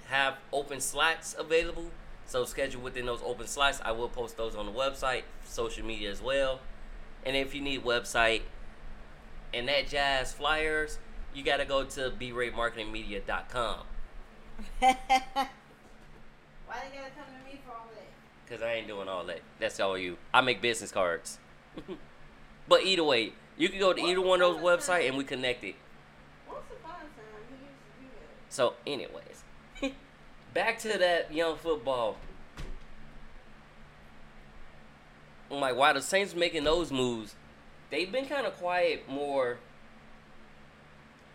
[0.09, 1.91] Have open slots available.
[2.27, 3.81] So schedule within those open slots.
[3.85, 6.61] I will post those on the website, social media as well.
[7.25, 8.43] And if you need website
[9.53, 10.99] and that jazz flyers,
[11.35, 13.79] you gotta go to bratemarketingmedia.com.
[14.81, 14.97] Why
[16.83, 18.49] they gotta come to me for all that?
[18.49, 19.41] Cause I ain't doing all that.
[19.59, 20.17] That's all you.
[20.33, 21.39] I make business cards.
[22.69, 25.65] but either way, you can go to either one of those websites and we connect
[25.65, 25.75] it.
[26.49, 28.40] Once upon a time, he used to do that.
[28.51, 29.45] So, anyways,
[30.55, 32.17] back to that young football.
[35.51, 37.35] I'm like, why the Saints making those moves?
[37.91, 39.59] They've been kind of quiet more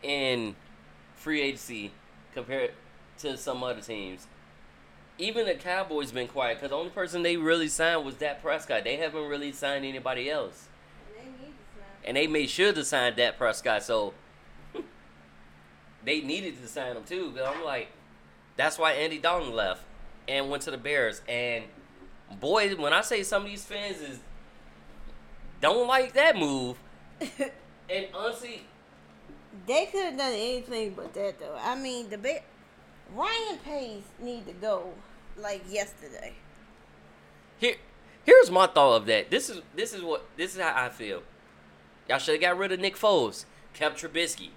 [0.03, 0.55] in
[1.15, 1.91] free agency
[2.33, 2.71] compared
[3.19, 4.27] to some other teams.
[5.17, 8.83] Even the Cowboys been quiet because the only person they really signed was Dak Prescott.
[8.83, 10.67] They haven't really signed anybody else,
[11.07, 11.87] And they need to snap.
[12.03, 13.83] and they made sure to sign Dak Prescott.
[13.83, 14.13] So
[16.05, 17.31] they needed to sign him too.
[17.35, 17.89] But I'm like,
[18.55, 19.83] that's why Andy Dalton left
[20.27, 21.21] and went to the Bears.
[21.27, 21.65] And
[22.39, 24.19] boy, when I say some of these fans is
[25.61, 26.77] don't like that move,
[27.89, 28.63] and honestly,
[29.65, 31.57] They could have done anything but that, though.
[31.59, 32.43] I mean, the big
[33.13, 34.93] Ryan Pace need to go
[35.37, 36.33] like yesterday.
[37.57, 37.75] here
[38.25, 39.29] here's my thought of that.
[39.31, 41.23] This is this is what this is how I feel.
[42.09, 44.49] Y'all should have got rid of Nick Foles, kept Trubisky.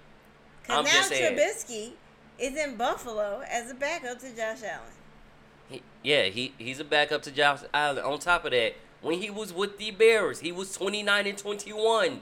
[0.69, 1.37] Cause I'm now just saying.
[1.37, 1.91] Trubisky
[2.37, 4.91] is in Buffalo as a backup to Josh Allen.
[5.67, 8.03] He, yeah, he he's a backup to Josh Allen.
[8.03, 12.21] On top of that, when he was with the Bears, he was 29 and 21.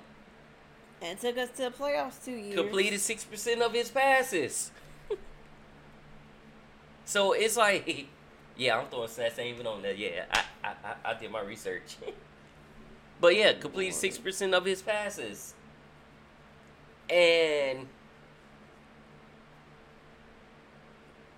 [1.02, 2.56] And took us to the playoffs two years.
[2.56, 4.72] completed six percent of his passes.
[7.06, 8.08] so it's like,
[8.58, 9.98] yeah, I'm throwing stats ain't even on that.
[9.98, 11.98] Yeah, I I, I, I did my research.
[13.22, 15.54] but yeah, completed six percent of his passes,
[17.10, 17.88] and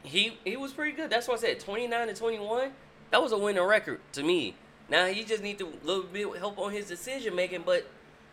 [0.09, 1.09] he he was pretty good.
[1.09, 2.71] That's why I said 29 to 21.
[3.11, 4.55] That was a winning record to me.
[4.89, 7.87] Now he just need to a little bit help on his decision making, but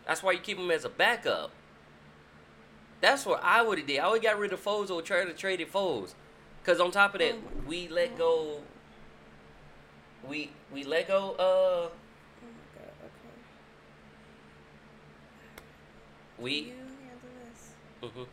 [0.07, 1.51] that's why you keep him as a backup.
[3.01, 3.99] That's what I would have did.
[4.01, 6.15] I would got rid of Foles or tried to trade it Foles.
[6.65, 7.37] Cause on top of that,
[7.67, 8.61] we let go.
[10.27, 11.33] We we let go.
[11.39, 11.91] Uh, Oh
[12.43, 13.33] my God, okay.
[16.39, 18.11] we You handle this.
[18.17, 18.27] mhm.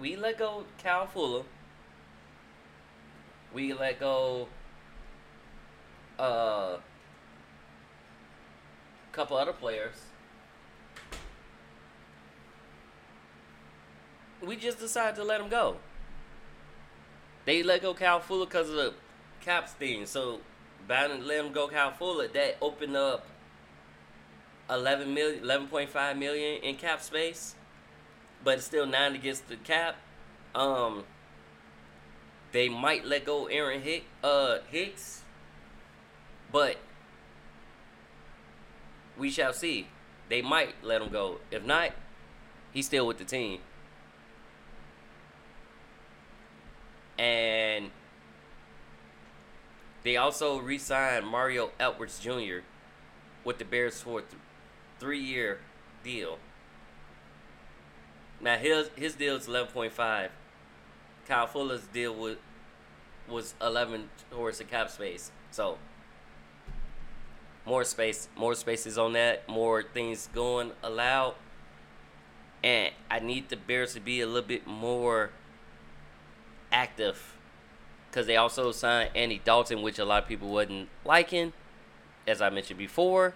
[0.00, 1.42] we let go Cal Fuller.
[3.54, 4.48] We let go.
[6.18, 6.76] Uh,
[9.12, 9.96] couple other players.
[14.44, 15.76] We just decided to let them go.
[17.44, 18.94] They let go Cal Fuller because of the
[19.40, 20.40] caps thing, so
[20.88, 23.26] bound to let him go Cal Fuller, that opened up
[24.70, 27.54] 11 million, 11.5 million in cap space,
[28.42, 29.96] but it's still nine against the cap.
[30.54, 31.04] Um,
[32.52, 35.22] they might let go Aaron Hick, uh, Hicks,
[36.50, 36.76] but
[39.16, 39.88] we shall see.
[40.28, 41.38] They might let him go.
[41.50, 41.90] If not,
[42.72, 43.60] he's still with the team.
[47.18, 47.90] And
[50.02, 52.64] they also re-signed Mario Edwards Jr.
[53.44, 54.40] with the Bears for a th-
[54.98, 55.60] three-year
[56.02, 56.38] deal.
[58.40, 60.32] Now his his deal is eleven point five.
[61.26, 62.36] Kyle Fuller's deal was
[63.28, 65.30] was eleven towards the cap space.
[65.50, 65.78] So
[67.64, 71.34] more space, more spaces on that, more things going allowed.
[72.64, 75.30] And I need the Bears to be a little bit more
[76.70, 77.36] active
[78.10, 81.52] because they also signed Andy Dalton, which a lot of people wasn't liking.
[82.26, 83.34] As I mentioned before,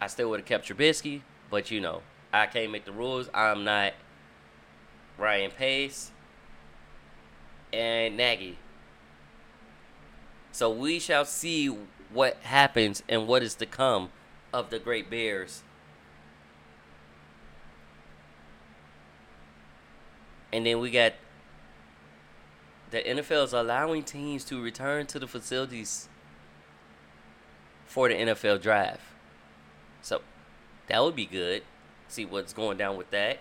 [0.00, 3.30] I still would have kept Trubisky, but you know, I can't make the rules.
[3.32, 3.94] I'm not
[5.16, 6.10] Ryan Pace
[7.74, 8.58] and Nagy.
[10.52, 11.66] So we shall see
[12.12, 14.10] what happens and what is to come
[14.52, 15.62] of the Great Bears.
[20.52, 21.14] And then we got
[22.92, 26.08] the NFL is allowing teams to return to the facilities
[27.86, 29.00] for the NFL draft.
[30.00, 30.22] So
[30.86, 31.64] that would be good.
[32.06, 33.40] See what's going down with that.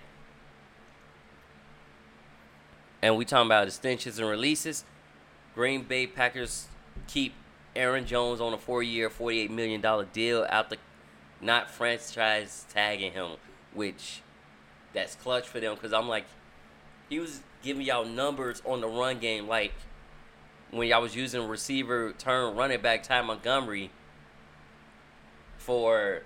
[3.03, 4.85] And we talking about extensions and releases.
[5.55, 6.67] Green Bay Packers
[7.05, 7.33] keep
[7.75, 10.77] Aaron Jones on a four-year, forty-eight million dollar deal out the,
[11.41, 13.31] not franchise tagging him,
[13.73, 14.21] which
[14.93, 16.23] that's clutch for them because I'm like,
[17.09, 19.73] he was giving y'all numbers on the run game like
[20.71, 23.91] when y'all was using receiver turn running back Ty Montgomery
[25.57, 26.23] for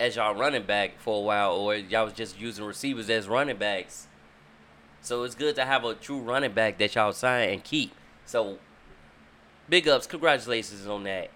[0.00, 3.58] as y'all running back for a while, or y'all was just using receivers as running
[3.58, 4.08] backs.
[5.06, 7.94] So it's good to have a true running back that y'all sign and keep.
[8.24, 8.58] So
[9.68, 11.30] big ups, congratulations on that.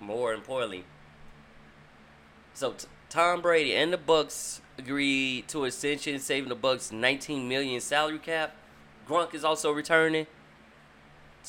[0.00, 0.84] More importantly,
[2.54, 7.80] so t- Tom Brady and the Bucs agreed to extension, saving the Bucs 19 million
[7.80, 8.56] salary cap.
[9.06, 10.26] Gronk is also returning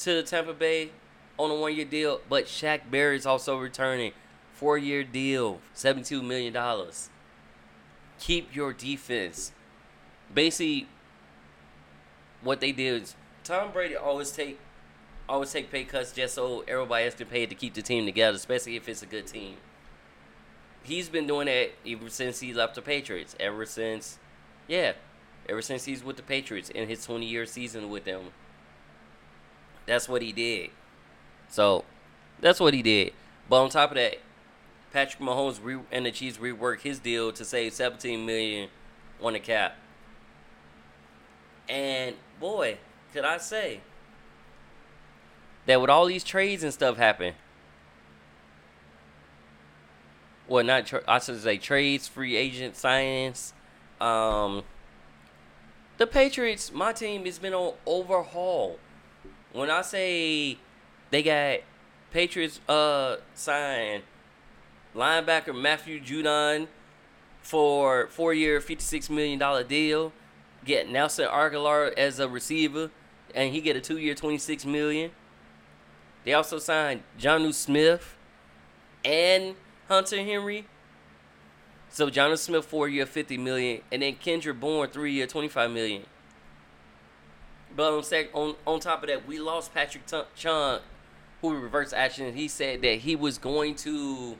[0.01, 0.91] to Tampa Bay
[1.39, 4.11] on a one-year deal, but Shaq Barrett is also returning,
[4.53, 7.09] four-year deal, 72 million dollars.
[8.19, 9.51] Keep your defense.
[10.33, 10.87] Basically,
[12.41, 14.59] what they did is Tom Brady always take
[15.27, 18.35] always take pay cuts just so everybody has to pay to keep the team together,
[18.35, 19.55] especially if it's a good team.
[20.83, 23.35] He's been doing that ever since he left the Patriots.
[23.39, 24.19] Ever since,
[24.67, 24.93] yeah,
[25.49, 28.25] ever since he's with the Patriots in his 20 year season with them.
[29.87, 30.69] That's what he did.
[31.49, 31.85] So,
[32.39, 33.13] that's what he did.
[33.49, 34.17] But on top of that,
[34.95, 38.69] Patrick Mahomes re- and the Chiefs reworked his deal to save 17 million
[39.21, 39.75] on the cap.
[41.67, 42.77] And boy,
[43.11, 43.81] could I say
[45.65, 47.33] that with all these trades and stuff happen,
[50.47, 53.51] well, not tra- I should say trades, free agent signings.
[53.99, 54.63] Um,
[55.97, 58.79] the Patriots, my team has been on overhaul.
[59.51, 60.57] When I say
[61.09, 61.59] they got
[62.11, 64.03] Patriots uh signed
[64.95, 66.67] linebacker Matthew Judon
[67.41, 70.13] for four year, fifty six million dollar deal.
[70.63, 72.89] Get Nelson Agholor as a receiver,
[73.35, 75.11] and he get a two year, 26 million.
[76.23, 78.17] They also signed Jonnu Smith
[79.03, 79.55] and
[79.87, 80.65] Hunter Henry.
[81.89, 86.03] So Jonnu Smith four year, 50 million, and then Kendra Bourne three year, 25 million.
[87.75, 90.79] But on, sec- on on top of that, we lost Patrick T- Chung,
[91.41, 92.33] who reversed action.
[92.33, 94.35] He said that he was going to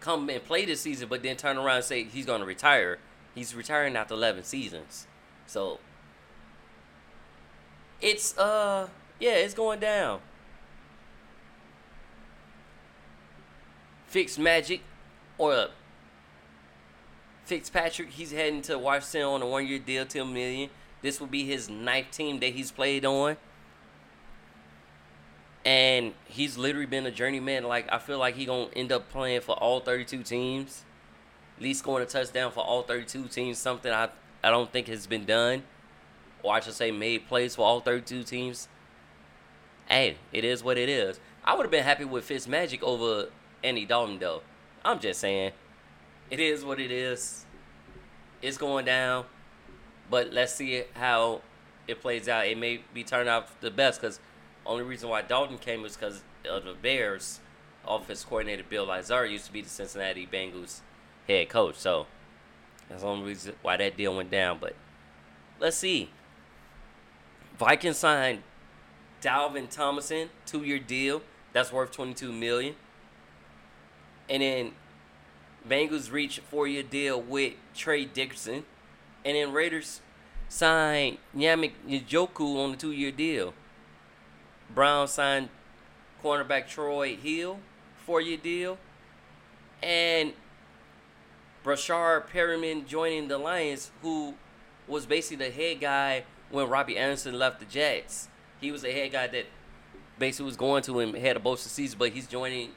[0.00, 2.98] come and play this season, but then turn around and say he's going to retire.
[3.34, 5.06] He's retiring after 11 seasons.
[5.46, 5.80] So
[8.00, 10.20] it's uh yeah, it's going down.
[14.12, 14.80] Fitzmagic
[15.36, 15.68] or
[17.44, 20.70] Fitzpatrick, he's heading to Washington on a one-year deal, ten million.
[21.00, 23.36] This will be his ninth team that he's played on.
[25.64, 27.64] And he's literally been a journeyman.
[27.64, 30.84] Like I feel like he gonna end up playing for all 32 teams,
[31.56, 33.58] at least scoring a touchdown for all 32 teams.
[33.58, 34.08] Something I
[34.42, 35.64] I don't think has been done,
[36.42, 38.68] or I should say made plays for all 32 teams.
[39.88, 41.18] Hey, it is what it is.
[41.44, 43.30] I would have been happy with Fitzmagic over
[43.64, 44.42] Andy Dalton though.
[44.84, 45.52] I'm just saying,
[46.30, 47.44] it is what it is.
[48.40, 49.24] It's going down,
[50.10, 51.40] but let's see how
[51.88, 54.00] it plays out, it may be turned out the best.
[54.00, 54.20] Because
[54.68, 57.40] only reason why Dalton came was because of the Bears
[57.86, 60.80] offense coordinator Bill Lazor used to be the Cincinnati Bengals
[61.26, 61.76] head coach.
[61.76, 62.06] So
[62.88, 64.58] that's the only reason why that deal went down.
[64.60, 64.74] But
[65.58, 66.10] let's see.
[67.58, 68.42] Vikings signed
[69.20, 71.22] Dalvin Tomlinson, two year deal.
[71.52, 72.76] That's worth twenty two million.
[74.30, 74.72] And then
[75.66, 78.64] Bengals reach a four year deal with Trey Dickerson.
[79.24, 80.00] And then Raiders
[80.48, 83.54] signed Yannick Ngakoue on a two year deal.
[84.74, 85.48] Brown signed
[86.22, 87.58] cornerback Troy Hill,
[88.04, 88.78] four year deal.
[89.82, 90.32] And
[91.64, 94.34] Breshad Perriman joining the Lions, who
[94.86, 98.28] was basically the head guy when Robbie Anderson left the Jets.
[98.60, 99.46] He was the head guy that
[100.18, 102.70] basically was going to him had of both the seasons, but he's joining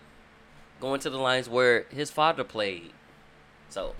[0.80, 2.92] going to the Lions where his father played.
[3.70, 3.96] So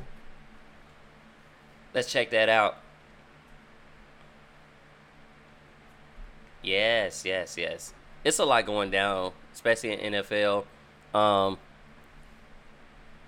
[1.94, 2.78] let's check that out.
[6.62, 7.94] Yes, yes, yes.
[8.24, 10.66] It's a lot going down, especially in NFL.
[11.14, 11.58] Um,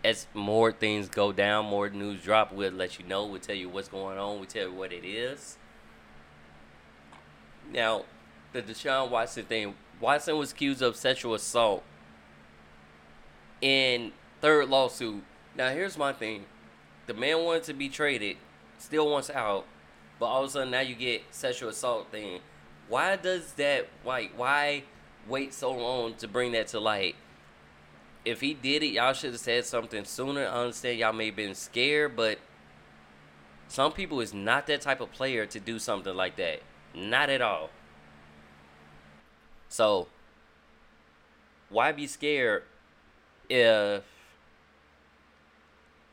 [0.04, 3.26] as more things go down, more news drop, we'll let you know.
[3.26, 4.38] We'll tell you what's going on.
[4.38, 5.58] We'll tell you what it is.
[7.72, 8.04] Now,
[8.52, 9.76] the Deshaun Watson thing.
[10.00, 11.84] Watson was accused of sexual assault
[13.62, 14.12] in
[14.42, 15.24] third lawsuit.
[15.56, 16.46] Now, here's my thing.
[17.08, 18.38] The man wanted to be traded,
[18.78, 19.66] still wants out,
[20.20, 22.40] but all of a sudden now you get sexual assault thing.
[22.94, 24.84] Why does that, like, why
[25.28, 27.16] wait so long to bring that to light?
[28.26, 30.46] if he did it, y'all should have said something sooner.
[30.46, 32.40] I understand y'all may have been scared, but
[33.68, 36.62] some people is not that type of player to do something like that.
[36.96, 37.70] Not at all.
[39.68, 40.08] So
[41.70, 42.64] why be scared
[43.50, 44.04] if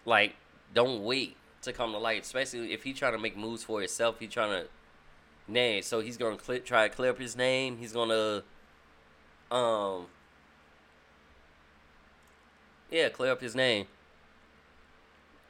[0.05, 0.35] like
[0.75, 4.19] don't wait to come to light, especially if he trying to make moves for himself.
[4.19, 4.69] He trying to
[5.51, 7.79] name, so he's gonna cl- try to clear up his name.
[7.79, 8.43] He's gonna
[9.51, 10.07] um
[12.91, 13.87] yeah, clear up his name.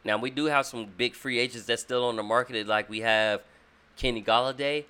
[0.05, 2.67] Now we do have some big free agents that's still on the market.
[2.67, 3.43] Like we have
[3.97, 4.85] Kenny Golladay,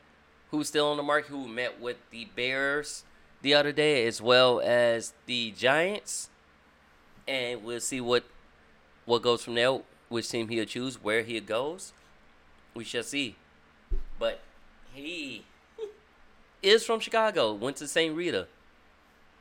[0.51, 3.05] who's still on the market, who met with the Bears
[3.43, 6.29] the other day, as well as the Giants.
[7.27, 8.25] And we'll see what
[9.05, 9.81] what goes from there.
[10.09, 11.93] Which team he'll choose, where he goes.
[12.75, 13.37] We shall see.
[14.19, 14.41] But
[15.01, 15.45] he
[16.63, 17.53] is from Chicago.
[17.53, 18.15] Went to St.
[18.15, 18.47] Rita.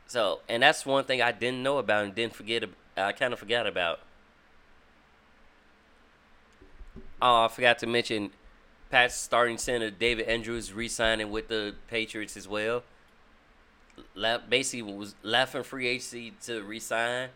[0.08, 2.64] So, and that's one thing I didn't know about and didn't forget
[2.98, 4.00] I kind of forgot about.
[7.22, 8.32] Oh, I forgot to mention
[8.90, 12.84] Pat's starting center David Andrews re-signing with the Patriots as well.
[14.16, 17.30] La- basically was laughing free agency to re-sign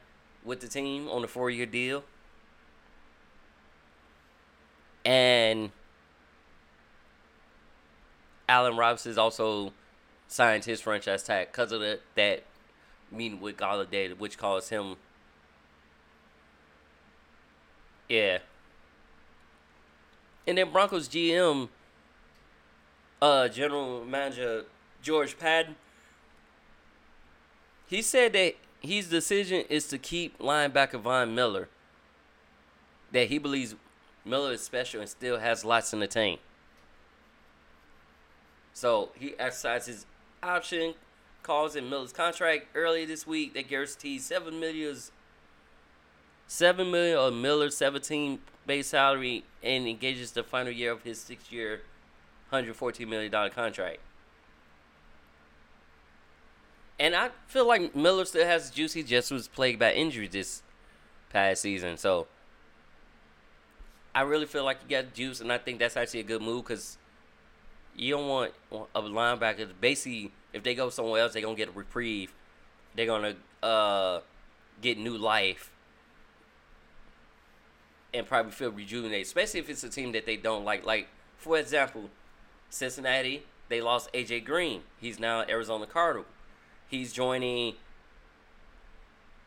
[0.43, 2.03] with the team on a four-year deal.
[5.05, 5.71] And
[8.53, 9.73] Allen Robinson also
[10.27, 12.43] signed his franchise tag because of the, that
[13.11, 14.97] meeting with Golladay, which caused him
[18.07, 18.37] yeah.
[20.45, 21.67] And then Broncos GM,
[23.23, 24.65] uh, general manager
[25.01, 25.75] George Paton,
[27.87, 31.69] he said that his decision is to keep linebacker Von Miller.
[33.13, 33.73] That he believes
[34.23, 36.39] Miller is special and still has lots in the tank.
[38.73, 40.05] So he exercised his
[40.41, 40.95] option,
[41.43, 44.95] calls in Miller's contract earlier this week that guarantees seven million
[46.45, 51.81] Seven million of Miller's seventeen base salary and engages the final year of his six-year,
[52.51, 53.99] hundred fourteen million dollar contract.
[56.99, 58.93] And I feel like Miller still has juice.
[58.93, 60.63] Just was plagued by injuries this
[61.29, 62.27] past season, so
[64.13, 66.65] I really feel like he got juice, and I think that's actually a good move
[66.65, 66.97] because
[67.95, 69.69] you don't want a linebacker.
[69.79, 72.33] Basically, if they go somewhere else, they're gonna get a reprieve.
[72.95, 74.21] They're gonna uh,
[74.81, 75.71] get new life
[78.13, 80.85] and probably feel rejuvenated, especially if it's a team that they don't like.
[80.85, 82.09] Like, for example,
[82.69, 84.81] Cincinnati, they lost AJ Green.
[84.99, 86.25] He's now Arizona Cardinal.
[86.87, 87.75] He's joining.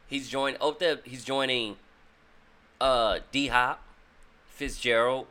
[0.07, 0.57] He's joined.
[0.61, 1.76] Oh, he's joining.
[2.80, 3.82] Uh, D Hop,
[4.49, 5.28] Fitzgerald,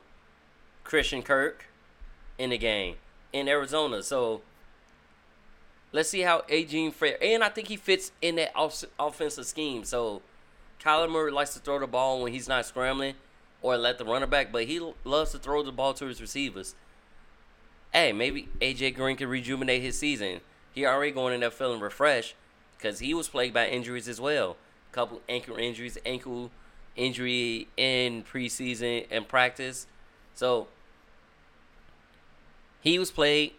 [0.84, 1.66] Christian Kirk,
[2.39, 2.95] in the game
[3.36, 4.01] in Arizona.
[4.01, 4.41] So
[5.91, 7.17] let's see how AJ fare.
[7.21, 9.83] And I think he fits in that off- offensive scheme.
[9.83, 10.21] So
[10.81, 13.15] Kyler Murray likes to throw the ball when he's not scrambling
[13.61, 16.75] or let the runner back, but he loves to throw the ball to his receivers.
[17.91, 20.39] Hey, maybe AJ Green can rejuvenate his season.
[20.73, 22.36] He already going in there feeling refreshed
[22.77, 24.55] because he was plagued by injuries as well.
[24.91, 26.51] A Couple ankle injuries, ankle
[26.95, 29.88] injury in preseason and practice.
[30.36, 30.67] So
[32.86, 33.53] he was played.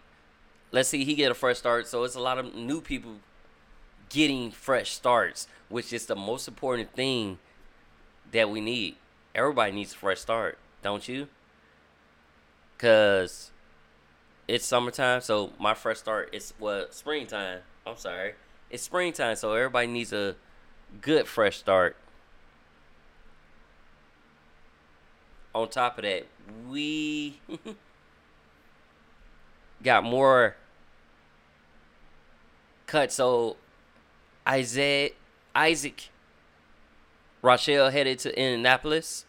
[0.70, 1.86] let's see, he get a fresh start.
[1.88, 3.16] So it's a lot of new people
[4.08, 7.38] getting fresh starts, which is the most important thing
[8.32, 8.94] that we need.
[9.34, 11.26] Everybody needs a fresh start, don't you?
[12.78, 13.50] Cause
[14.46, 17.60] it's summertime, so my fresh start is what springtime.
[17.84, 18.34] I'm sorry,
[18.70, 20.36] it's springtime, so everybody needs a
[21.00, 21.96] good fresh start.
[25.54, 26.26] On top of that,
[26.68, 27.40] we
[29.86, 30.56] got more
[32.86, 33.10] cut.
[33.10, 33.56] So
[34.46, 35.10] Isaiah
[35.54, 36.10] Isaac
[37.42, 39.24] Rochell headed to Indianapolis,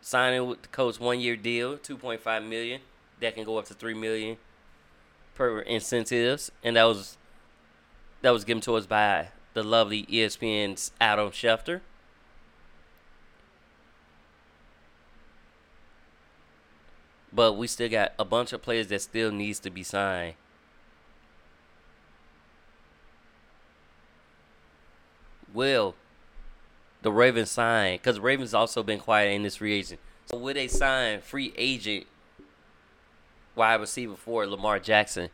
[0.00, 2.82] signing with the coach one year deal, two point five million.
[3.20, 4.36] That can go up to three million
[5.34, 7.16] per incentives, and that was
[8.20, 11.80] that was given to us by the lovely ESPN's Adam Schefter.
[17.32, 20.34] But we still got a bunch of players that still needs to be signed.
[25.52, 25.94] Will
[27.02, 27.96] the Ravens sign?
[27.96, 30.00] Because Ravens also been quiet in this free agent.
[30.26, 32.06] So will they sign free agent
[33.54, 35.30] wide receiver for Lamar Jackson?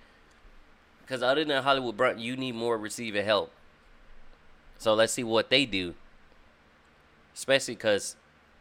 [1.02, 3.52] Because other than Hollywood Brown, you need more receiver help.
[4.78, 5.94] So let's see what they do.
[7.34, 8.16] Especially because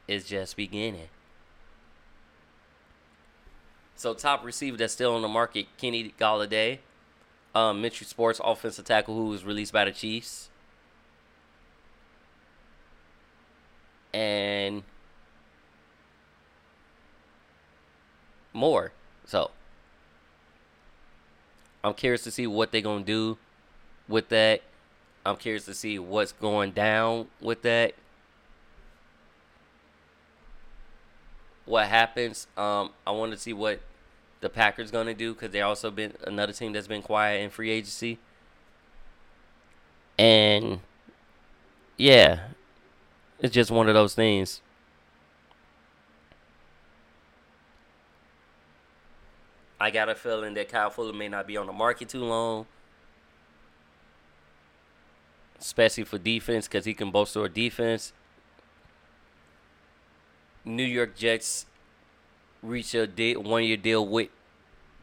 [0.08, 1.10] it's just beginning.
[3.98, 6.78] So top receiver that's still on the market, Kenny Golladay,
[7.56, 10.50] um, Mitchell Schwartz offensive tackle who was released by the Chiefs.
[14.14, 14.84] And
[18.54, 18.92] more.
[19.26, 19.50] So
[21.84, 23.40] I'm curious to see what they're gonna do
[24.08, 24.62] with that.
[25.26, 27.96] I'm curious to see what's going down with that.
[31.68, 32.48] What happens?
[32.58, 33.82] Um, I want to see what
[34.40, 37.70] the Packers gonna do because they also been another team that's been quiet in free
[37.70, 38.18] agency.
[40.18, 40.80] And
[41.98, 42.40] yeah,
[43.40, 44.62] it's just one of those things.
[49.80, 52.66] I got a feeling that Kyle Fuller may not be on the market too long,
[55.60, 58.14] especially for defense because he can bolster a defense.
[60.68, 61.66] New York Jets
[62.62, 64.30] reach a deal, one year deal with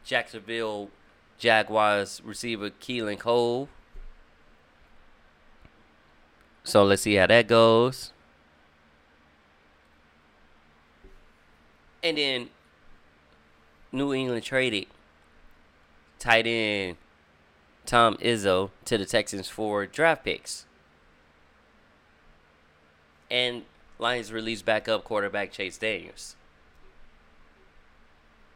[0.03, 0.89] Jacksonville
[1.39, 3.67] Jaguars receiver Keelan Cole.
[6.63, 8.11] So let's see how that goes.
[12.03, 12.49] And then
[13.91, 14.85] New England traded
[16.19, 16.97] tight end
[17.85, 20.65] Tom Izzo to the Texans for draft picks.
[23.29, 23.63] And
[23.97, 26.35] Lions release backup quarterback Chase Daniels.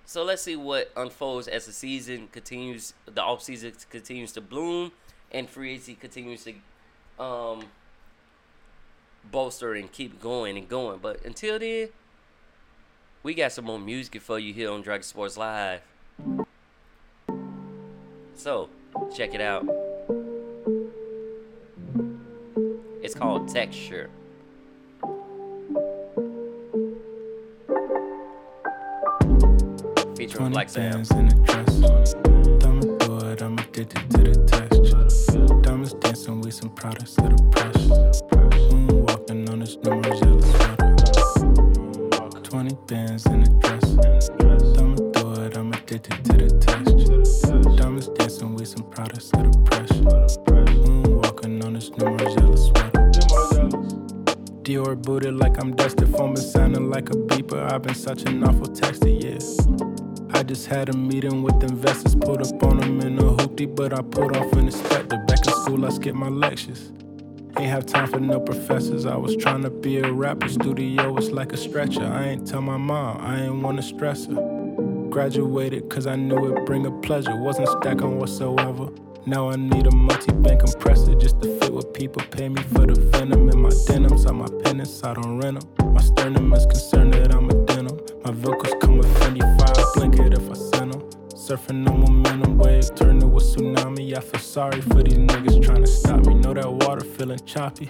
[0.05, 4.91] So let's see what unfolds as the season continues, the off season continues to bloom,
[5.31, 7.65] and free agency continues to um,
[9.31, 10.99] bolster and keep going and going.
[10.99, 11.89] But until then,
[13.21, 15.81] we got some more music for you here on Dragon Sports Live.
[18.35, 18.69] So
[19.15, 19.67] check it out.
[23.03, 24.09] It's called Texture.
[30.29, 30.93] Featuring Black Sam.
[30.93, 31.79] in the dress.
[32.61, 35.47] Thumbing through it, I'm addicted to the texture.
[35.63, 38.11] Diamonds dancing with some products of the pressure.
[38.69, 40.43] Moon walking on this new Margiela
[42.29, 42.41] sweater.
[42.43, 43.95] 20 bands in a dress.
[44.77, 47.75] Thumbing through it, I'm addicted to the texture.
[47.75, 50.03] Diamonds dancing with some products of the pressure.
[50.85, 53.09] Moon walking on this new Margiela sweater.
[54.61, 57.71] Dior booted like I'm dusted, foaming sounding like a beeper.
[57.71, 59.88] I've been such an awful texter, yeah.
[60.39, 63.91] I just had a meeting with investors, pulled up on them in a hoopty, but
[63.91, 65.17] I pulled off an inspector.
[65.27, 66.93] Back in school, I skipped my lectures.
[67.57, 69.05] Ain't have time for no professors.
[69.05, 70.47] I was trying to be a rapper.
[70.47, 72.05] Studio was like a stretcher.
[72.05, 75.07] I ain't tell my mom, I ain't wanna stress her.
[75.09, 77.35] Graduated cause I knew it bring a pleasure.
[77.35, 78.87] Wasn't stack on whatsoever.
[79.25, 82.97] Now I need a multi-bank compressor just to fit what people pay me for the
[83.11, 84.25] venom in my denims.
[84.25, 85.93] On my penance, I don't rent them.
[85.93, 87.99] My sternum is concerned that I'm a denim.
[88.23, 89.58] My vocals come with Fendi
[89.93, 91.01] fire, blanket if I send them.
[91.33, 94.17] Surfing on momentum waves, turn to a tsunami.
[94.17, 96.35] I feel sorry for these niggas trying to stop me.
[96.35, 97.89] Know that water feeling choppy.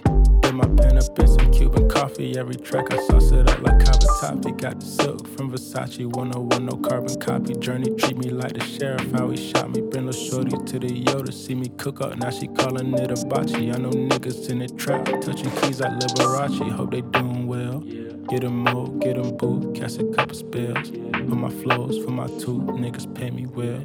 [0.60, 2.36] Put my pen up in some Cuban coffee.
[2.36, 4.60] Every track I sauce it up like Cavatappi.
[4.60, 7.54] Got the silk from Versace, 101, no carbon copy.
[7.54, 9.80] Journey treat me like the sheriff, how he shot me.
[9.80, 12.16] Bring little shorty to the Yoda, see me cook up.
[12.18, 13.54] Now she calling it a bocce.
[13.54, 16.70] I know niggas in the trap, touching keys like Liberace.
[16.72, 17.80] Hope they doing well.
[18.28, 20.90] Get them more, get them boo, cast a couple spells.
[20.90, 23.82] For my flows, for my two niggas pay me well.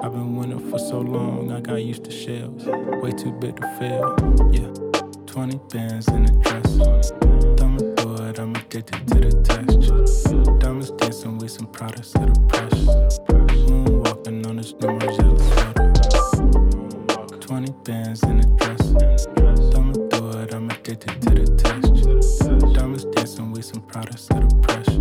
[0.00, 2.64] I've been winning for so long, I got used to shells.
[2.64, 4.16] Way too big to fail.
[4.50, 5.03] Yeah,
[5.34, 6.76] 20 bands in a dress.
[6.76, 10.04] Through it, I'm addicted to the texture.
[10.60, 13.08] Diamonds dancing with some products of the pressure.
[13.66, 15.38] Moonwalking on this new Margiela
[17.18, 17.38] sweater.
[17.40, 18.92] 20 bands in a dress.
[20.12, 22.20] Through it, I'm addicted to the texture.
[22.72, 25.00] Diamonds dancing with some products of the pressure.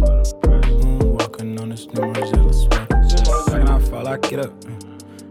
[0.81, 3.03] Moonwalking on this new Margiela sweater.
[3.51, 4.59] Second I fall, I get up.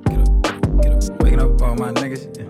[0.05, 0.43] Get up,
[0.81, 1.23] get up.
[1.23, 2.39] Waking up all my niggas.
[2.39, 2.47] Yeah.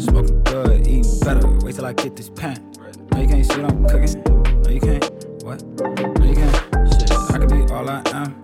[0.00, 1.46] Smoking good, eating better.
[1.58, 2.72] Wait till I get this pan.
[3.12, 4.22] No, you can't see what I'm cooking.
[4.62, 5.04] No, you can't.
[5.44, 5.62] What?
[5.62, 6.56] No, you can't.
[6.94, 8.40] Shit, I can be all I am.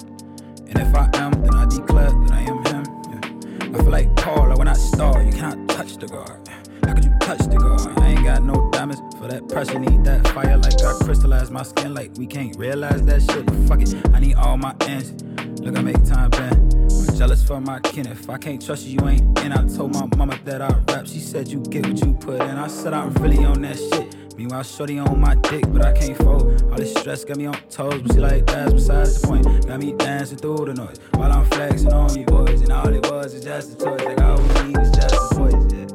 [0.68, 2.84] And if I am, then I declare that I am him.
[3.10, 3.78] Yeah.
[3.78, 6.46] I feel like Paul, I start, you cannot touch the guard.
[6.86, 7.98] How could you touch the guard?
[7.98, 9.78] I ain't got no diamonds for that pressure.
[9.78, 11.94] Need that fire like I crystallized my skin.
[11.94, 13.44] Like we can't realize that shit.
[13.66, 15.12] Fuck it, I need all my ends.
[15.60, 16.74] Look, I make time bend.
[16.74, 18.06] I'm jealous for my kin.
[18.06, 21.06] If I can't trust you, you ain't And I told my mama that I rap.
[21.06, 22.56] She said you get what you put in.
[22.56, 24.14] I said I'm really on that shit.
[24.36, 26.62] Meanwhile, shorty on my dick, but I can't fold.
[26.70, 29.66] All this stress got me on toes, but she like that's besides the point.
[29.66, 32.60] Got me dancing through the noise while I'm flexing on you boys.
[32.60, 34.04] And all it was is just a choice.
[34.04, 35.72] Like all we need is just a voice.
[35.72, 35.85] Yeah.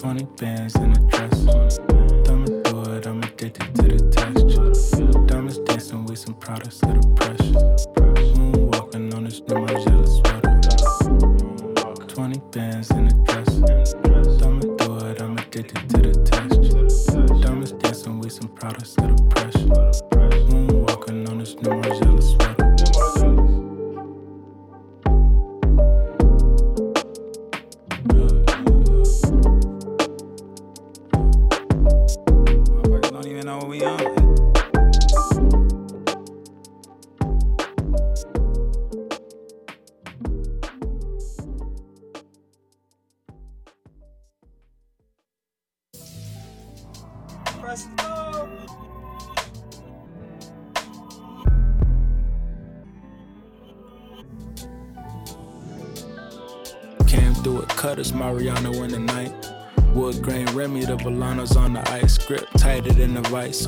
[0.00, 1.44] 20 bands in a dress.
[2.24, 5.26] Thumbing through it, I'm addicted to the texture.
[5.26, 7.52] Diamonds dancing with some products of the pressure.
[8.34, 10.39] Moonwalking on this new Margiela sweater.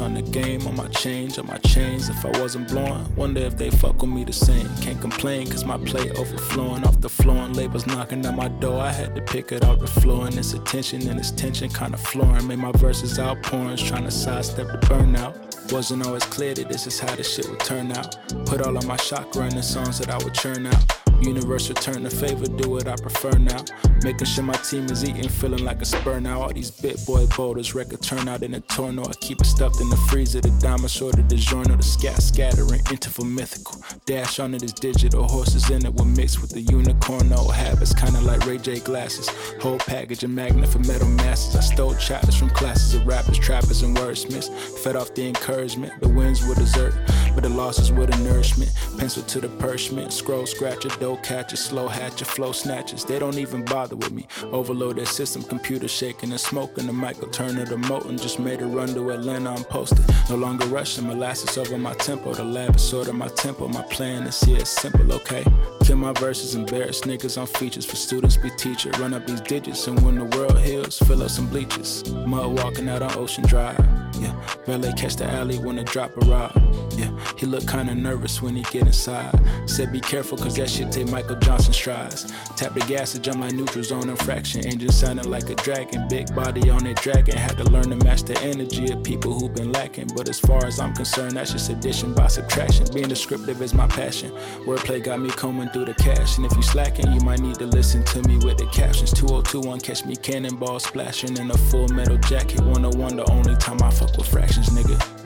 [0.03, 0.67] On the game.
[0.67, 2.09] On my change, on my chains.
[2.09, 4.69] If I wasn't blowing, wonder if they fuck with me the same.
[4.81, 8.81] Can't complain, cause my plate overflowing off the floor and labels knocking at my door.
[8.81, 11.97] I had to pick it off the floor, and it's attention and it's tension kinda
[11.97, 12.47] flooring.
[12.49, 15.73] Made my verses outpouring, trying to sidestep the burnout.
[15.73, 18.17] Wasn't always clear that this is how the shit would turn out.
[18.45, 21.02] Put all of my chakra in the songs that I would churn out.
[21.25, 23.65] Universe return the favor, do what I prefer now.
[24.03, 26.43] Making sure my team is eating, feeling like a spur now.
[26.43, 29.05] All these bit boy boulders, record turnout in a torno.
[29.05, 32.81] I keep it stuffed in the freezer, the diamond of the journal, the scat scattering,
[32.91, 33.81] interval mythical.
[34.05, 37.33] Dash on it is digital, horses in it were mixed with the unicorn.
[37.33, 39.29] Old habits, kinda like Ray J glasses.
[39.61, 41.55] Whole package of magnet for metal masses.
[41.55, 44.51] I stole chapters from classes of rappers, trappers, and wordsmiths.
[44.81, 46.95] Fed off the encouragement, the winds were dessert,
[47.35, 48.71] but the losses were the nourishment.
[48.99, 53.05] Pencil to the parchment, scroll scratcher, dough catcher, slow hatcher, flow snatchers.
[53.05, 54.27] They don't even bother with me.
[54.45, 56.87] Overload their system, computer shaking and smoking.
[56.87, 59.51] The Michael Turner, the Moten just made a run to Atlanta.
[59.51, 60.05] I'm posted.
[60.29, 62.35] No longer rushing, molasses over my tempo.
[62.35, 63.69] The lab is sort of my tempo.
[63.69, 65.45] My plan is here, simple, okay?
[65.85, 68.91] Kill my verses, embarrass niggas on features for students, be teacher.
[68.99, 72.11] Run up these digits, and when the world heals, fill up some bleachers.
[72.13, 74.02] Mud walking out on Ocean Drive.
[74.23, 74.33] Yeah,
[74.67, 76.53] valet catch the alley when I drop a rock.
[76.97, 79.35] Yeah, he look kinda nervous when he get inside.
[79.67, 82.33] Said be careful, cause that shit take Michael Johnson strides.
[82.57, 84.65] Tap the gas and jump like neutral zone infraction.
[84.65, 86.07] Engine sounding like a dragon.
[86.09, 87.37] Big body on that dragon.
[87.37, 90.09] Had to learn to match the energy of people who've been lacking.
[90.15, 92.87] But as far as I'm concerned, that's just addition by subtraction.
[92.95, 94.31] Being descriptive is my passion.
[94.67, 96.37] Wordplay got me combing through the cash.
[96.37, 99.13] And if you slacking, you might need to listen to me with the captions.
[99.13, 102.61] 2021, catch me cannonball splashing in a full metal jacket.
[102.61, 105.22] 101, the only time I fuck with fractions, nigga.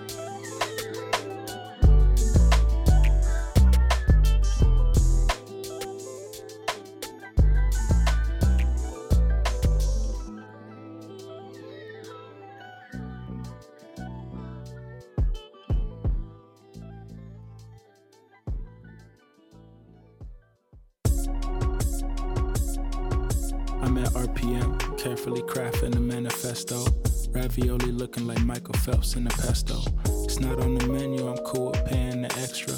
[28.66, 29.80] Michael Phelps in the pesto.
[30.24, 32.74] It's not on the menu, I'm cool with paying the extra.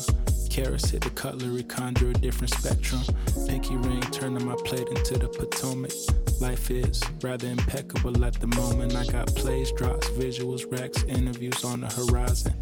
[0.51, 3.01] Carrots hit the cutlery, conjure a different spectrum.
[3.49, 5.93] Pinky ring turning my plate into the Potomac.
[6.43, 8.97] Life is rather impeccable at the moment.
[8.97, 12.53] I got plays, drops, visuals, racks, interviews on the horizon.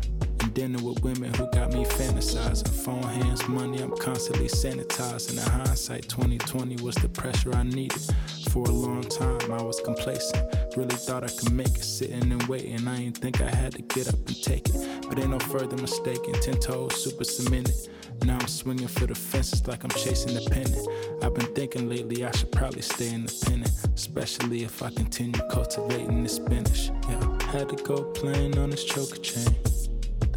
[0.57, 2.67] Dinner with women who got me fantasizing.
[2.83, 5.33] Phone hands, money, I'm constantly sanitizing.
[5.33, 8.01] In hindsight, 2020 was the pressure I needed.
[8.49, 10.43] For a long time, I was complacent.
[10.75, 12.89] Really thought I could make it, sitting and waiting.
[12.89, 15.03] I ain't think I had to get up and take it.
[15.07, 16.33] But ain't no further mistaking.
[16.41, 17.77] Ten toes, super cemented.
[18.25, 20.89] Now I'm swinging for the fences like I'm chasing the pennant.
[21.23, 26.37] I've been thinking lately I should probably stay independent, especially if I continue cultivating this
[26.37, 26.89] spinach.
[27.11, 29.55] Yeah, had to go playing on this choker chain.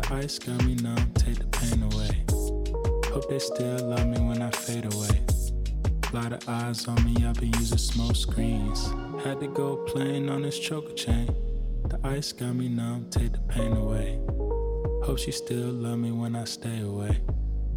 [0.09, 2.25] The ice got me numb, take the pain away.
[3.13, 5.21] Hope they still love me when I fade away.
[6.13, 8.91] Lot of eyes on me, I've been using smoke screens.
[9.23, 11.27] Had to go plain on this choker chain.
[11.89, 14.19] The ice got me numb, take the pain away.
[15.03, 17.21] Hope she still love me when I stay away.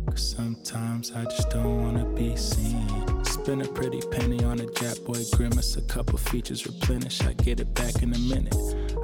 [0.08, 3.24] Cause sometimes I just don't wanna be seen.
[3.24, 7.20] Spend a pretty penny on a Jap Boy grimace, a couple features replenish.
[7.20, 8.54] I get it back in a minute.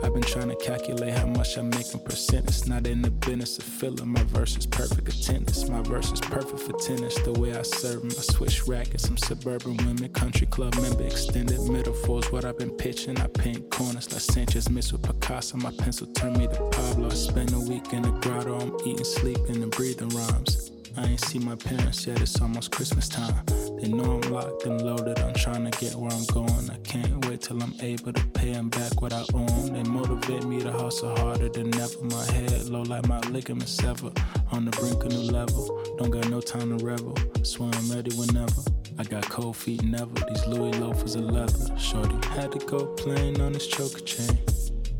[0.03, 2.47] I've been trying to calculate how much I make in percent.
[2.47, 4.09] It's not in the business of filling.
[4.09, 5.69] My verse is perfect attendance.
[5.69, 7.19] My verse is perfect for tennis.
[7.23, 9.05] The way I serve 'em, I switch rackets.
[9.05, 12.31] Some suburban women, country club member, extended metaphors.
[12.31, 15.57] What I've been pitching, I paint corners like Sanchez mixed with Picasso.
[15.59, 17.11] My pencil turned me to Pablo.
[17.11, 18.59] I spend a week in the grotto.
[18.61, 20.71] I'm eating, sleeping, and breathing rhymes.
[20.99, 23.45] I ain't see my parents yet, it's almost Christmas time.
[23.81, 26.71] They know I'm locked and loaded, I'm trying to get where I'm going.
[26.71, 29.73] I can't wait till I'm able to pay them back what I own.
[29.73, 32.03] They motivate me to hustle harder than ever.
[32.03, 34.11] My head low like my ligaments sever.
[34.51, 37.17] On the brink of new level, don't got no time to revel.
[37.45, 38.63] Swear I'm ready whenever.
[38.99, 41.79] I got cold feet never, these Louis loafers of leather.
[41.79, 44.37] Shorty had to go plain on this choker chain.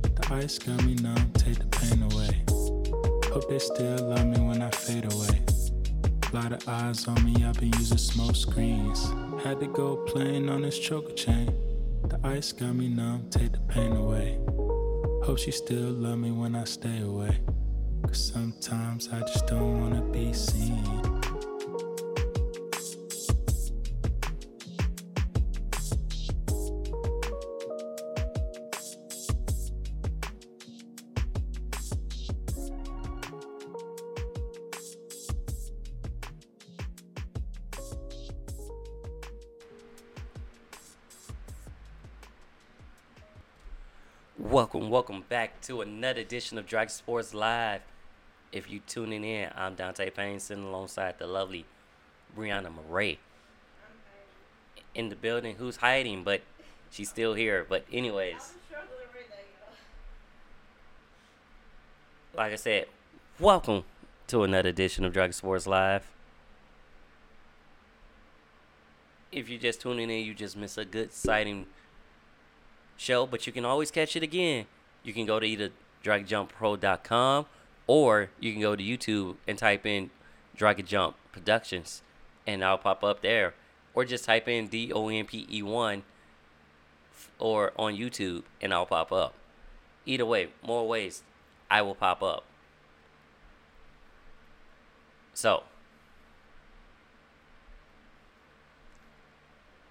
[0.03, 2.45] The ice got me numb, take the pain away.
[3.33, 5.48] Hope they still love me when I fade away.
[6.31, 9.15] Lot of eyes on me, I've been using smoke screens.
[9.43, 11.47] Had to go plain on this choker chain.
[12.07, 14.39] The ice got me numb, take the pain away.
[15.25, 17.41] Hope she still love me when I stay away.
[18.07, 21.18] Cause sometimes I just don't wanna be seen.
[45.69, 47.83] To another edition of Drag Sports Live.
[48.53, 51.67] If you tuning in, I'm Dante Payne sitting alongside the lovely
[52.35, 53.19] Brianna Murray.
[54.95, 56.41] In the building, who's hiding, but
[56.91, 57.67] she's still here.
[57.69, 58.55] But anyways,
[62.35, 62.87] like I said,
[63.39, 63.85] welcome
[64.29, 66.11] to another edition of Drag Sports Live.
[69.31, 71.67] If you're just tuning in, you just miss a good sighting
[72.97, 74.65] show, but you can always catch it again.
[75.09, 75.71] You can go to either
[76.05, 77.47] dragonjumppro.com
[77.87, 80.11] or you can go to YouTube and type in
[80.55, 82.03] Dragon Jump Productions
[82.47, 83.55] and I'll pop up there.
[83.95, 86.03] Or just type in D O N P E 1
[87.39, 89.33] or on YouTube and I'll pop up.
[90.05, 91.23] Either way, more ways
[91.71, 92.45] I will pop up.
[95.33, 95.63] So,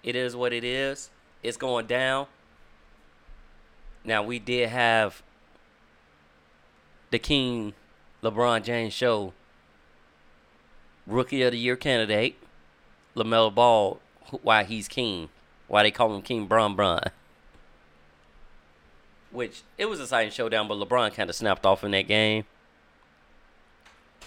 [0.04, 1.10] it is what it is.
[1.42, 2.28] It's going down.
[4.08, 5.22] Now we did have
[7.10, 7.74] the King
[8.22, 9.34] LeBron James show
[11.06, 12.38] Rookie of the Year candidate
[13.14, 14.00] LaMelo Ball.
[14.40, 15.28] Why he's king?
[15.66, 17.02] Why they call him King Bron Bron?
[19.30, 22.44] Which it was a exciting showdown, but LeBron kind of snapped off in that game,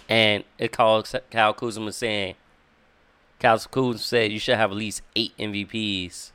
[0.08, 2.36] and it called Kyle Kuzma saying,
[3.40, 6.30] Kyle Kuzma said you should have at least eight MVPs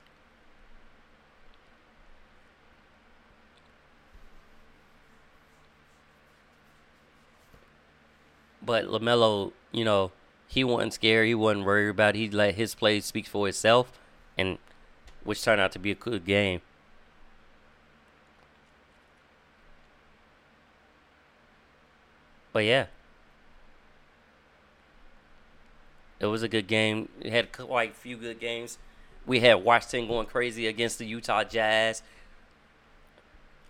[8.68, 10.12] But Lamelo, you know,
[10.46, 11.26] he wasn't scared.
[11.26, 12.18] He wasn't worried about.
[12.18, 12.20] It.
[12.20, 13.98] He let his play speak for itself,
[14.38, 14.58] and
[15.24, 16.60] which turned out to be a good game.
[22.52, 22.88] But yeah,
[26.20, 27.08] it was a good game.
[27.22, 28.78] It had quite a few good games.
[29.26, 32.02] We had Washington going crazy against the Utah Jazz.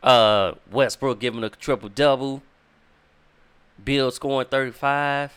[0.01, 2.41] Uh, Westbrook giving a triple double.
[3.83, 5.31] Beal scoring 35.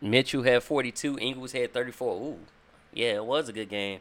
[0.00, 1.18] Mitchell had 42.
[1.18, 2.14] Ingles had 34.
[2.14, 2.38] Ooh,
[2.92, 4.00] yeah, it was a good game.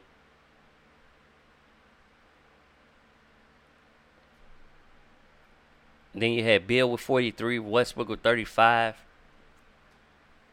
[6.14, 8.96] Then you had Beal with 43, Westbrook with 35.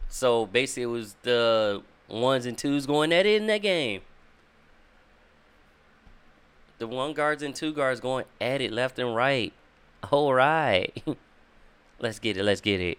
[0.09, 4.03] So basically, it was the ones and twos going at it in that game.
[6.79, 9.53] The one guards and two guards going at it left and right.
[10.11, 11.03] All right.
[11.99, 12.45] let's get it.
[12.45, 12.99] Let's get it.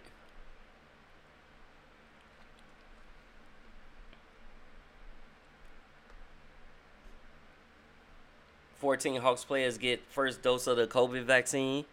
[8.78, 11.86] Fourteen Hawks players get first dose of the COVID vaccine,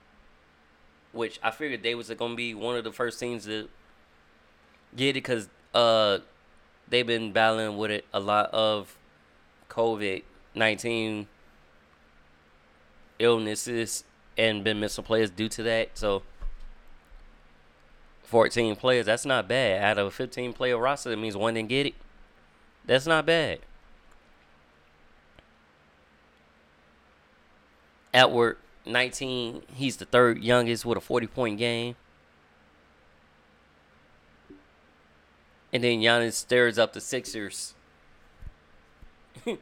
[1.12, 3.68] which I figured they was gonna be one of the first teams to
[4.94, 6.18] get it because uh
[6.94, 8.96] they've been battling with it a lot of
[9.68, 10.22] COVID
[10.54, 11.26] nineteen
[13.18, 14.04] illnesses
[14.38, 15.90] and been missing players due to that.
[15.94, 16.22] So
[18.22, 19.82] 14 players, that's not bad.
[19.82, 21.94] Out of a 15 player roster, that means one didn't get it.
[22.84, 23.58] That's not bad.
[28.12, 31.96] Edward, 19, he's the third youngest with a 40 point game.
[35.74, 37.74] And then Giannis stirs up the Sixers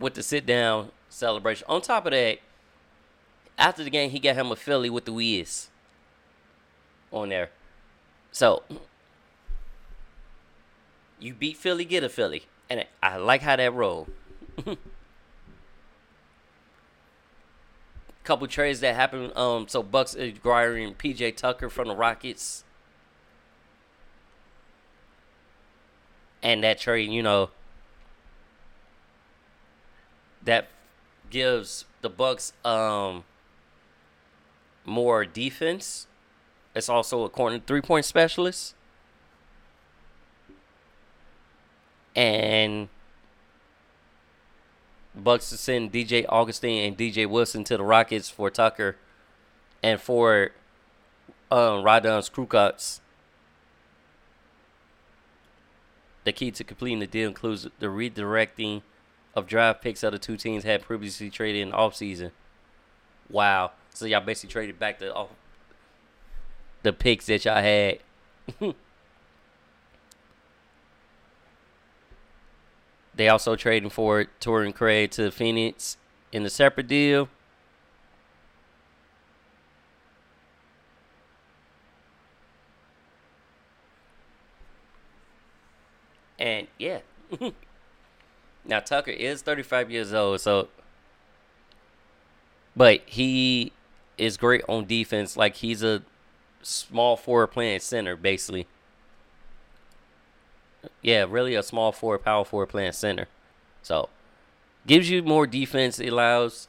[0.00, 1.66] with the sit down celebration.
[1.68, 2.38] On top of that,
[3.58, 5.68] after the game, he got him a Philly with the Wiz
[7.12, 7.50] on there.
[8.32, 8.62] So
[11.18, 14.10] you beat Philly, get a Philly, and I like how that rolled.
[18.24, 19.36] Couple trades that happened.
[19.36, 22.64] Um, so Bucks acquiring PJ Tucker from the Rockets,
[26.42, 27.50] and that trade, you know,
[30.42, 30.68] that
[31.28, 33.24] gives the Bucks um
[34.84, 36.06] more defense.
[36.74, 38.74] It's also a corner three point specialist.
[42.16, 42.88] And
[45.14, 48.96] Bucks to send DJ Augustin and DJ Wilson to the Rockets for Tucker
[49.82, 50.50] and for
[51.50, 53.00] um, crew Kurucs.
[56.24, 58.82] The key to completing the deal includes the redirecting
[59.34, 62.32] of draft picks that the two teams had previously traded in offseason.
[63.28, 63.72] Wow.
[63.94, 65.28] So y'all basically traded back the off
[66.82, 67.98] the picks that y'all had.
[73.14, 75.96] they also trading for Torrey Craig to the Phoenix
[76.32, 77.28] in a separate deal.
[86.40, 87.00] And yeah.
[88.64, 90.68] now Tucker is 35 years old, so
[92.74, 93.72] but he
[94.16, 95.36] is great on defense.
[95.36, 96.02] Like he's a
[96.62, 98.66] small forward playing center, basically.
[101.02, 103.26] Yeah, really a small forward, power forward playing center.
[103.82, 104.08] So
[104.86, 106.00] gives you more defense.
[106.00, 106.68] Allows,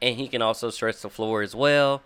[0.00, 2.02] and he can also stretch the floor as well.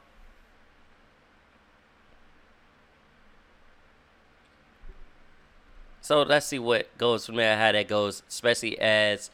[6.06, 9.28] So let's see what goes from there, how that goes, especially as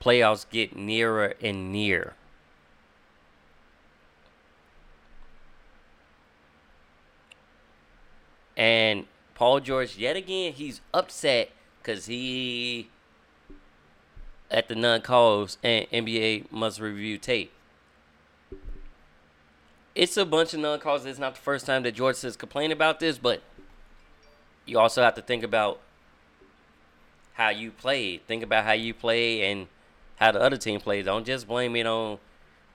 [0.00, 2.14] playoffs get nearer and near.
[8.56, 11.50] And Paul George, yet again, he's upset
[11.82, 12.88] because he,
[14.48, 17.50] at the non calls, and NBA must review tape.
[19.96, 21.04] It's a bunch of non calls.
[21.04, 23.42] It's not the first time that George says complain about this, but
[24.66, 25.80] you also have to think about
[27.36, 28.18] how you play.
[28.18, 29.68] Think about how you play and
[30.16, 31.04] how the other team plays.
[31.04, 32.18] Don't just blame it on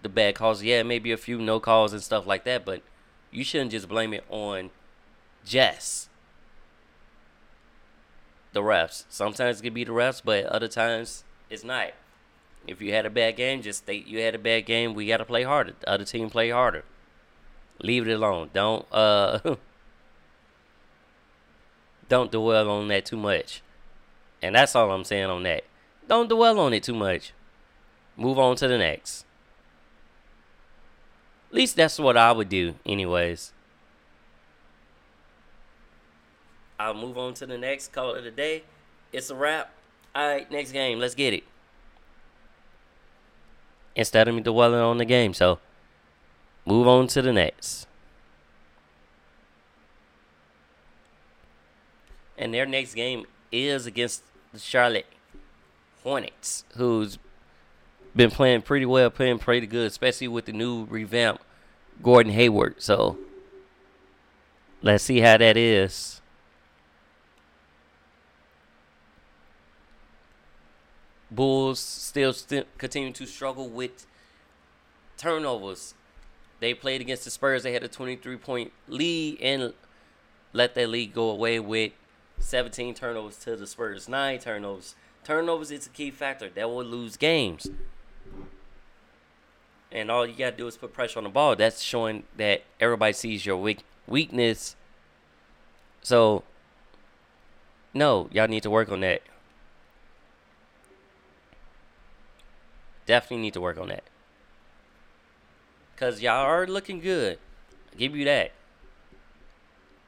[0.02, 0.64] the bad calls.
[0.64, 2.82] Yeah, maybe a few no calls and stuff like that, but
[3.32, 4.70] you shouldn't just blame it on
[5.44, 6.10] just
[8.54, 9.06] the refs.
[9.10, 11.92] Sometimes it could be the refs, but other times it's not.
[12.68, 14.94] If you had a bad game, just state you had a bad game.
[14.94, 15.74] We got to play harder.
[15.80, 16.84] The other team play harder.
[17.82, 18.52] Leave it alone.
[18.54, 19.40] Don't uh
[22.10, 23.64] don't dwell on that too much.
[24.42, 25.64] And that's all I'm saying on that.
[26.08, 27.34] Don't dwell on it too much.
[28.18, 29.26] Move on to the next.
[31.50, 33.54] At least that's what I would do, anyways.
[36.80, 38.64] I'll move on to the next call of the day.
[39.14, 39.72] It's a wrap.
[40.16, 41.00] All right, next game.
[41.00, 41.44] Let's get it.
[43.96, 45.60] Instead of me dwelling on the game, so
[46.66, 47.86] move on to the next.
[52.38, 54.24] And their next game is against
[54.54, 55.06] the Charlotte
[56.04, 57.18] Hornets, who's
[58.16, 61.42] been playing pretty well, playing pretty good, especially with the new revamp
[62.02, 62.82] Gordon Hayward.
[62.82, 63.18] So
[64.82, 66.22] let's see how that is.
[71.30, 74.06] Bulls still st- continue to struggle with
[75.18, 75.94] turnovers.
[76.60, 77.64] They played against the Spurs.
[77.64, 79.74] They had a 23 point lead and
[80.52, 81.94] let that lead go away with
[82.42, 84.96] 17 turnovers to the Spurs, nine turnovers.
[85.24, 86.50] Turnovers is a key factor.
[86.50, 87.68] That will lose games.
[89.92, 91.56] And all you gotta do is put pressure on the ball.
[91.56, 94.76] That's showing that everybody sees your weak weakness.
[96.02, 96.44] So,
[97.94, 99.22] no, y'all need to work on that.
[103.06, 104.04] Definitely need to work on that.
[105.98, 107.38] Cause y'all are looking good.
[107.92, 108.54] I'll give you that.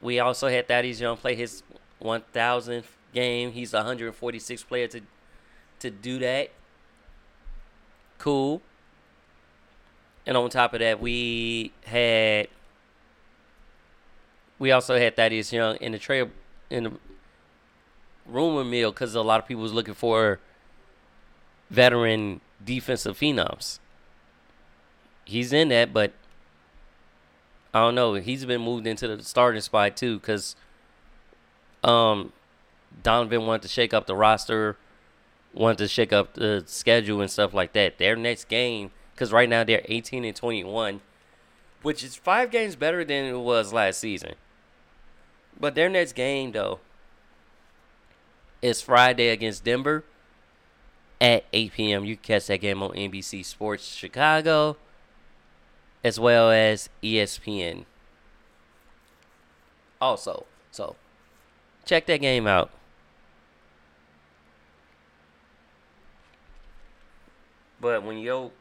[0.00, 1.62] We also had Thaddeus Young play his
[2.04, 3.52] 1,000th game.
[3.52, 5.00] He's the 146th player to
[5.80, 6.50] to do that.
[8.18, 8.62] Cool.
[10.26, 12.48] And on top of that, we had
[14.58, 16.30] we also had Thaddeus Young in the trail
[16.70, 16.92] in the
[18.26, 20.40] rumor mill because a lot of people was looking for
[21.70, 23.78] veteran defensive phenoms.
[25.26, 26.12] He's in that, but
[27.74, 28.14] I don't know.
[28.14, 30.56] He's been moved into the starting spot too because
[31.84, 32.32] um,
[33.02, 34.76] Donovan wanted to shake up the roster,
[35.52, 37.98] wanted to shake up the schedule and stuff like that.
[37.98, 41.00] Their next game, because right now they're 18 and 21,
[41.82, 44.34] which is five games better than it was last season.
[45.58, 46.80] But their next game, though,
[48.60, 50.04] is Friday against Denver
[51.20, 52.04] at 8 p.m.
[52.04, 54.76] You can catch that game on NBC Sports Chicago
[56.02, 57.84] as well as ESPN.
[60.00, 60.96] Also, so
[61.84, 62.70] check that game out.
[67.80, 68.52] But when yo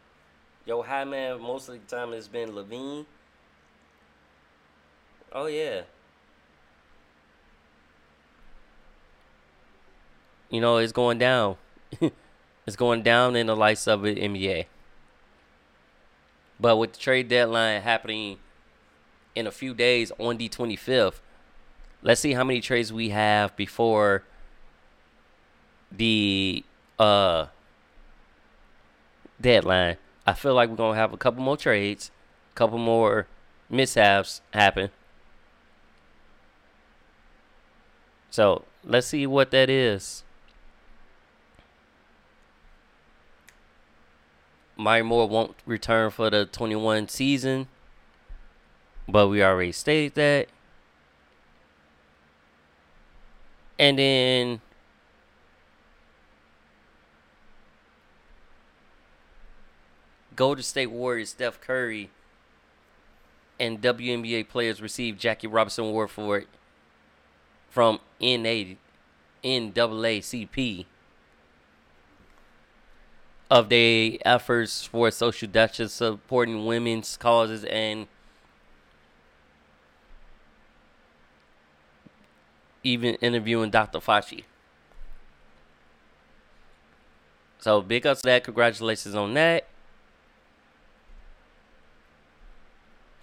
[0.66, 3.06] yo high man most of the time has been LaVine.
[5.32, 5.82] Oh yeah.
[10.50, 11.56] You know, it's going down.
[12.68, 14.66] it's going down in the lights of the NBA.
[16.60, 18.38] But with the trade deadline happening
[19.34, 21.22] in a few days on the 25th,
[22.04, 24.24] let's see how many trades we have before
[25.92, 26.64] the
[27.00, 27.48] uh
[29.40, 29.98] deadline.
[30.28, 32.12] I feel like we're gonna have a couple more trades,
[32.54, 33.28] a couple more
[33.70, 34.90] mishaps happen.
[38.30, 40.24] So let's see what that is.
[44.76, 47.68] Mike Moore won't return for the 21 season,
[49.08, 50.48] but we already stated that.
[53.80, 54.62] And then
[60.36, 62.10] Golden State Warriors Steph Curry
[63.60, 66.48] and WNBA players received Jackie Robinson Award for it
[67.70, 68.76] from NA
[69.44, 70.86] NAACP
[73.50, 78.08] of their efforts for social justice, supporting women's causes, and
[82.84, 84.00] even interviewing Dr.
[84.00, 84.44] Fauci.
[87.60, 88.44] So big ups to that.
[88.44, 89.66] Congratulations on that.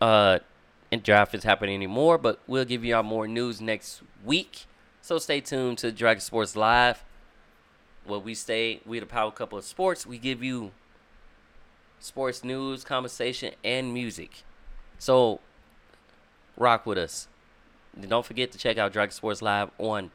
[0.01, 0.39] Uh,
[0.91, 4.65] and draft is happening anymore, but we'll give y'all more news next week.
[5.03, 7.05] So stay tuned to Dragon Sports Live.
[8.05, 10.07] Where we stay, we the power couple of sports.
[10.07, 10.73] We give you
[12.01, 14.43] sports news, conversation, and music.
[14.99, 15.41] So
[16.57, 17.29] rock with us.
[18.09, 20.11] Don't forget to check out Dragon Sports Live on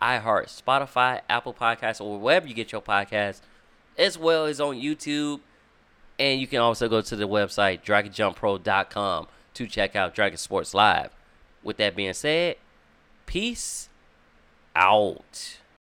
[0.00, 3.40] iHeart, Spotify, Apple Podcasts, or wherever you get your podcasts,
[3.96, 5.40] as well as on YouTube.
[6.18, 11.10] And you can also go to the website, DragonJumpPro.com, to check out Dragon Sports Live.
[11.62, 12.56] With that being said,
[13.26, 13.88] peace
[14.76, 15.58] out.